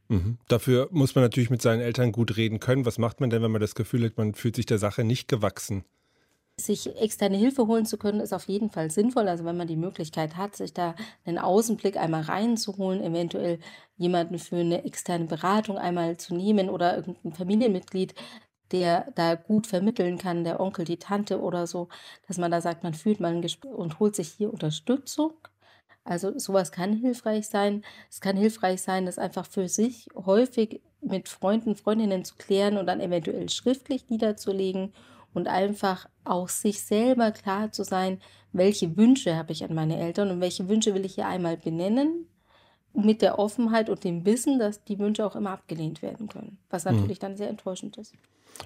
Mhm. 0.08 0.38
Dafür 0.46 0.88
muss 0.92 1.16
man 1.16 1.24
natürlich 1.24 1.50
mit 1.50 1.60
seinen 1.60 1.80
Eltern 1.80 2.12
gut 2.12 2.36
reden 2.36 2.60
können. 2.60 2.86
Was 2.86 2.96
macht 2.98 3.20
man 3.20 3.28
denn, 3.28 3.42
wenn 3.42 3.50
man 3.50 3.60
das 3.60 3.74
Gefühl 3.74 4.04
hat, 4.04 4.16
man 4.16 4.34
fühlt 4.34 4.54
sich 4.54 4.66
der 4.66 4.78
Sache 4.78 5.02
nicht 5.02 5.26
gewachsen? 5.26 5.84
sich 6.60 6.94
externe 6.96 7.38
Hilfe 7.38 7.66
holen 7.66 7.86
zu 7.86 7.96
können, 7.96 8.20
ist 8.20 8.32
auf 8.32 8.46
jeden 8.46 8.70
Fall 8.70 8.90
sinnvoll. 8.90 9.26
Also 9.26 9.44
wenn 9.44 9.56
man 9.56 9.66
die 9.66 9.76
Möglichkeit 9.76 10.36
hat, 10.36 10.54
sich 10.54 10.72
da 10.72 10.94
einen 11.24 11.38
Außenblick 11.38 11.96
einmal 11.96 12.22
reinzuholen, 12.22 13.02
eventuell 13.02 13.58
jemanden 13.96 14.38
für 14.38 14.56
eine 14.56 14.84
externe 14.84 15.24
Beratung 15.24 15.78
einmal 15.78 16.18
zu 16.18 16.34
nehmen 16.34 16.68
oder 16.68 16.96
irgendein 16.96 17.32
Familienmitglied, 17.32 18.14
der 18.72 19.12
da 19.14 19.34
gut 19.34 19.66
vermitteln 19.66 20.18
kann, 20.18 20.44
der 20.44 20.60
Onkel, 20.60 20.84
die 20.84 20.96
Tante 20.96 21.40
oder 21.40 21.66
so, 21.66 21.88
dass 22.26 22.38
man 22.38 22.50
da 22.50 22.60
sagt, 22.60 22.82
man 22.82 22.94
fühlt 22.94 23.20
mal 23.20 23.32
ein 23.32 23.42
Gespräch 23.42 23.72
und 23.72 24.00
holt 24.00 24.16
sich 24.16 24.28
hier 24.28 24.52
Unterstützung. 24.52 25.32
Also 26.04 26.36
sowas 26.38 26.72
kann 26.72 26.94
hilfreich 26.94 27.46
sein. 27.46 27.84
Es 28.10 28.20
kann 28.20 28.36
hilfreich 28.36 28.82
sein, 28.82 29.06
das 29.06 29.18
einfach 29.18 29.46
für 29.46 29.68
sich 29.68 30.08
häufig 30.14 30.80
mit 31.00 31.28
Freunden, 31.28 31.76
Freundinnen 31.76 32.24
zu 32.24 32.34
klären 32.36 32.76
und 32.76 32.86
dann 32.86 33.00
eventuell 33.00 33.48
schriftlich 33.48 34.08
niederzulegen 34.08 34.92
und 35.34 35.48
einfach 35.48 36.08
auch 36.24 36.48
sich 36.48 36.82
selber 36.82 37.30
klar 37.30 37.72
zu 37.72 37.84
sein, 37.84 38.20
welche 38.52 38.96
Wünsche 38.96 39.36
habe 39.36 39.52
ich 39.52 39.64
an 39.64 39.74
meine 39.74 39.98
Eltern 39.98 40.30
und 40.30 40.40
welche 40.40 40.68
Wünsche 40.68 40.94
will 40.94 41.04
ich 41.04 41.14
hier 41.14 41.26
einmal 41.26 41.56
benennen, 41.56 42.26
mit 42.94 43.22
der 43.22 43.38
Offenheit 43.38 43.88
und 43.88 44.04
dem 44.04 44.26
Wissen, 44.26 44.58
dass 44.58 44.84
die 44.84 44.98
Wünsche 44.98 45.24
auch 45.24 45.34
immer 45.34 45.50
abgelehnt 45.50 46.02
werden 46.02 46.28
können, 46.28 46.58
was 46.70 46.84
mhm. 46.84 46.92
natürlich 46.92 47.18
mhm. 47.18 47.22
dann 47.22 47.36
sehr 47.36 47.48
enttäuschend 47.48 47.96
ist. 47.96 48.14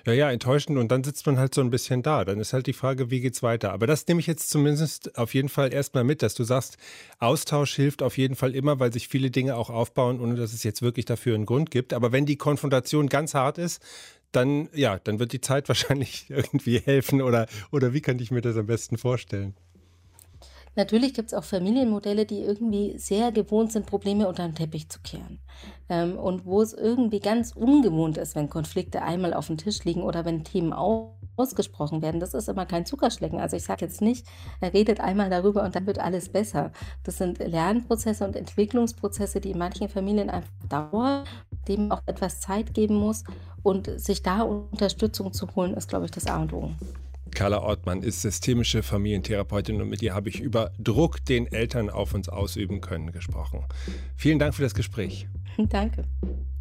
Ja, 0.07 0.13
ja, 0.13 0.31
enttäuschend 0.31 0.79
und 0.79 0.89
dann 0.93 1.03
sitzt 1.03 1.27
man 1.27 1.39
halt 1.39 1.55
so 1.55 1.61
ein 1.61 1.71
bisschen 1.71 2.03
da. 2.03 2.25
Dann 2.25 2.39
ist 2.39 2.53
halt 2.53 2.67
die 2.67 2.73
Frage, 2.73 3.11
wie 3.11 3.21
geht's 3.21 3.43
weiter? 3.43 3.73
Aber 3.73 3.87
das 3.87 4.07
nehme 4.07 4.21
ich 4.21 4.27
jetzt 4.27 4.51
zumindest 4.51 5.19
auf 5.19 5.35
jeden 5.35 5.49
Fall 5.49 5.73
erstmal 5.73 6.05
mit, 6.05 6.23
dass 6.23 6.35
du 6.35 6.45
sagst, 6.45 6.77
Austausch 7.19 7.75
hilft 7.75 8.03
auf 8.03 8.17
jeden 8.17 8.37
Fall 8.37 8.55
immer, 8.55 8.79
weil 8.79 8.93
sich 8.93 9.09
viele 9.09 9.31
Dinge 9.31 9.57
auch 9.57 9.71
aufbauen, 9.71 10.21
ohne 10.21 10.37
dass 10.37 10.53
es 10.53 10.63
jetzt 10.63 10.83
wirklich 10.83 11.07
dafür 11.07 11.35
einen 11.35 11.47
Grund 11.47 11.71
gibt. 11.71 11.93
Aber 11.93 12.13
wenn 12.13 12.27
die 12.27 12.37
Konfrontation 12.37 13.09
ganz 13.09 13.35
hart 13.35 13.59
ist, 13.59 13.83
dann, 14.33 14.69
ja, 14.75 14.99
dann 14.99 15.19
wird 15.19 15.33
die 15.33 15.41
Zeit 15.41 15.69
wahrscheinlich 15.69 16.27
irgendwie 16.31 16.79
helfen 16.79 17.23
oder, 17.23 17.47
oder 17.73 17.93
wie 17.93 18.01
kann 18.01 18.19
ich 18.19 18.31
mir 18.31 18.43
das 18.43 18.57
am 18.57 18.67
besten 18.67 18.99
vorstellen? 18.99 19.55
Natürlich 20.77 21.15
gibt 21.15 21.29
es 21.29 21.35
auch 21.35 21.45
Familienmodelle, 21.45 22.27
die 22.27 22.41
irgendwie 22.41 22.99
sehr 22.99 23.33
gewohnt 23.33 23.73
sind, 23.73 23.87
Probleme 23.87 24.29
unter 24.29 24.47
den 24.47 24.55
Teppich 24.55 24.89
zu 24.91 25.01
kehren. 25.01 25.41
Ähm, 25.89 26.19
und 26.19 26.45
wo 26.45 26.61
es 26.61 26.75
irgendwie 26.75 27.21
ganz 27.21 27.53
ungewohnt 27.53 28.19
ist, 28.19 28.37
wenn 28.37 28.51
Konflikte 28.51 29.03
einmal 29.03 29.33
auf 29.33 29.47
dem 29.47 29.57
Tisch 29.57 29.85
liegen 29.85 30.03
oder 30.03 30.25
wenn 30.25 30.45
Themen 30.45 30.75
ausgesprochen 30.75 32.03
werden. 32.03 32.21
Das 32.21 32.35
ist 32.35 32.49
immer 32.49 32.67
kein 32.67 32.87
Zuckerschlecken. 32.87 33.41
Also 33.41 33.57
ich 33.57 33.65
sage 33.65 33.85
jetzt 33.85 34.03
nicht, 34.03 34.27
redet 34.63 35.01
einmal 35.01 35.31
darüber 35.31 35.63
und 35.63 35.75
dann 35.75 35.87
wird 35.87 35.99
alles 35.99 36.29
besser. 36.29 36.73
Das 37.05 37.19
sind 37.19 37.39
Lernprozesse 37.39 38.25
und 38.25 38.37
Entwicklungsprozesse, 38.37 39.41
die 39.41 39.53
in 39.53 39.59
manchen 39.59 39.89
Familien 39.89 40.31
einfach 40.31 40.53
dauern, 40.69 41.25
dem 41.69 41.91
auch 41.91 42.03
etwas 42.07 42.41
Zeit 42.41 42.75
geben 42.75 42.97
muss. 42.97 43.25
Und 43.63 43.91
sich 44.01 44.23
da 44.23 44.43
Unterstützung 44.43 45.33
zu 45.33 45.49
holen, 45.57 45.75
ist, 45.75 45.89
glaube 45.89 46.05
ich, 46.05 46.11
das 46.13 46.27
A 46.27 46.41
und 46.41 46.53
O. 46.53 46.71
Carla 47.37 47.61
Ortmann 47.61 48.03
ist 48.03 48.23
systemische 48.23 48.83
Familientherapeutin 48.83 49.83
und 49.83 49.91
mit 49.91 50.01
ihr 50.01 50.15
habe 50.15 50.31
ich 50.31 50.41
über 50.41 50.71
Druck, 50.79 51.23
den 51.23 51.47
Eltern 51.47 51.91
auf 51.91 52.15
uns 52.15 52.31
ausüben 52.31 52.81
können, 52.81 53.13
gesprochen. 53.13 53.61
Vielen 54.17 54.39
Dank 54.39 54.55
für 54.55 54.63
das 54.63 54.75
Gespräch. 54.75 55.29
Danke. 55.69 56.05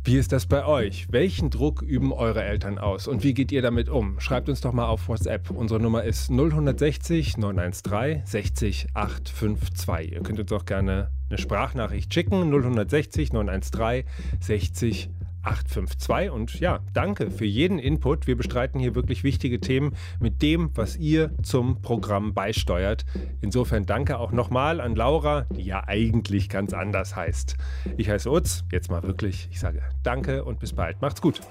Wie 0.03 0.17
ist 0.17 0.33
das 0.33 0.45
bei 0.45 0.65
euch? 0.65 1.07
Welchen 1.09 1.49
Druck 1.49 1.81
üben 1.81 2.11
eure 2.11 2.43
Eltern 2.43 2.77
aus 2.77 3.07
und 3.07 3.23
wie 3.23 3.33
geht 3.33 3.53
ihr 3.53 3.61
damit 3.61 3.87
um? 3.87 4.19
Schreibt 4.19 4.49
uns 4.49 4.59
doch 4.59 4.73
mal 4.73 4.87
auf 4.87 5.07
WhatsApp. 5.07 5.49
Unsere 5.49 5.79
Nummer 5.79 6.03
ist 6.03 6.29
0160 6.29 7.37
913 7.37 8.25
60 8.25 8.87
852. 8.93 10.11
Ihr 10.11 10.23
könnt 10.23 10.41
uns 10.41 10.51
auch 10.51 10.65
gerne 10.65 11.09
eine 11.29 11.37
Sprachnachricht 11.37 12.13
schicken. 12.13 12.53
0160 12.53 13.31
913 13.31 14.03
60 14.41 15.09
852. 15.45 16.31
Und 16.31 16.59
ja, 16.59 16.79
danke 16.93 17.31
für 17.31 17.45
jeden 17.45 17.79
Input. 17.79 18.27
Wir 18.27 18.35
bestreiten 18.35 18.79
hier 18.79 18.95
wirklich 18.95 19.23
wichtige 19.23 19.59
Themen 19.59 19.95
mit 20.19 20.41
dem, 20.41 20.71
was 20.75 20.97
ihr 20.97 21.31
zum 21.43 21.81
Programm 21.81 22.33
beisteuert. 22.33 23.05
Insofern 23.41 23.85
danke 23.85 24.17
auch 24.17 24.31
nochmal 24.31 24.81
an 24.81 24.95
Laura, 24.95 25.45
die 25.51 25.65
ja 25.65 25.83
eigentlich 25.87 26.49
ganz 26.49 26.73
anders 26.73 27.15
heißt. 27.15 27.55
Ich 27.97 28.09
heiße 28.09 28.29
Utz, 28.29 28.63
jetzt 28.71 28.89
mal 28.89 29.03
wirklich. 29.03 29.47
Ich 29.51 29.59
sage 29.59 29.81
danke 30.03 30.43
und 30.43 30.59
bis 30.59 30.73
bald. 30.73 31.01
Macht's 31.01 31.21
gut. 31.21 31.41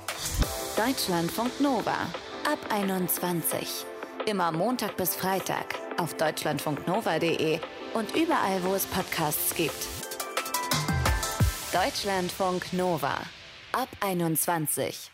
Deutschlandfunk 0.76 1.60
Nova 1.60 1.92
ab 2.44 2.58
21. 2.70 3.86
Immer 4.26 4.52
Montag 4.52 4.96
bis 4.96 5.14
Freitag 5.14 5.66
auf 5.98 6.14
deutschlandfunknova.de 6.14 7.58
und 7.94 8.16
überall, 8.16 8.62
wo 8.62 8.74
es 8.74 8.86
Podcasts 8.86 9.54
gibt. 9.54 9.86
Deutschlandfunk 11.72 12.72
Nova 12.72 13.18
ab 13.74 13.88
21. 14.00 15.13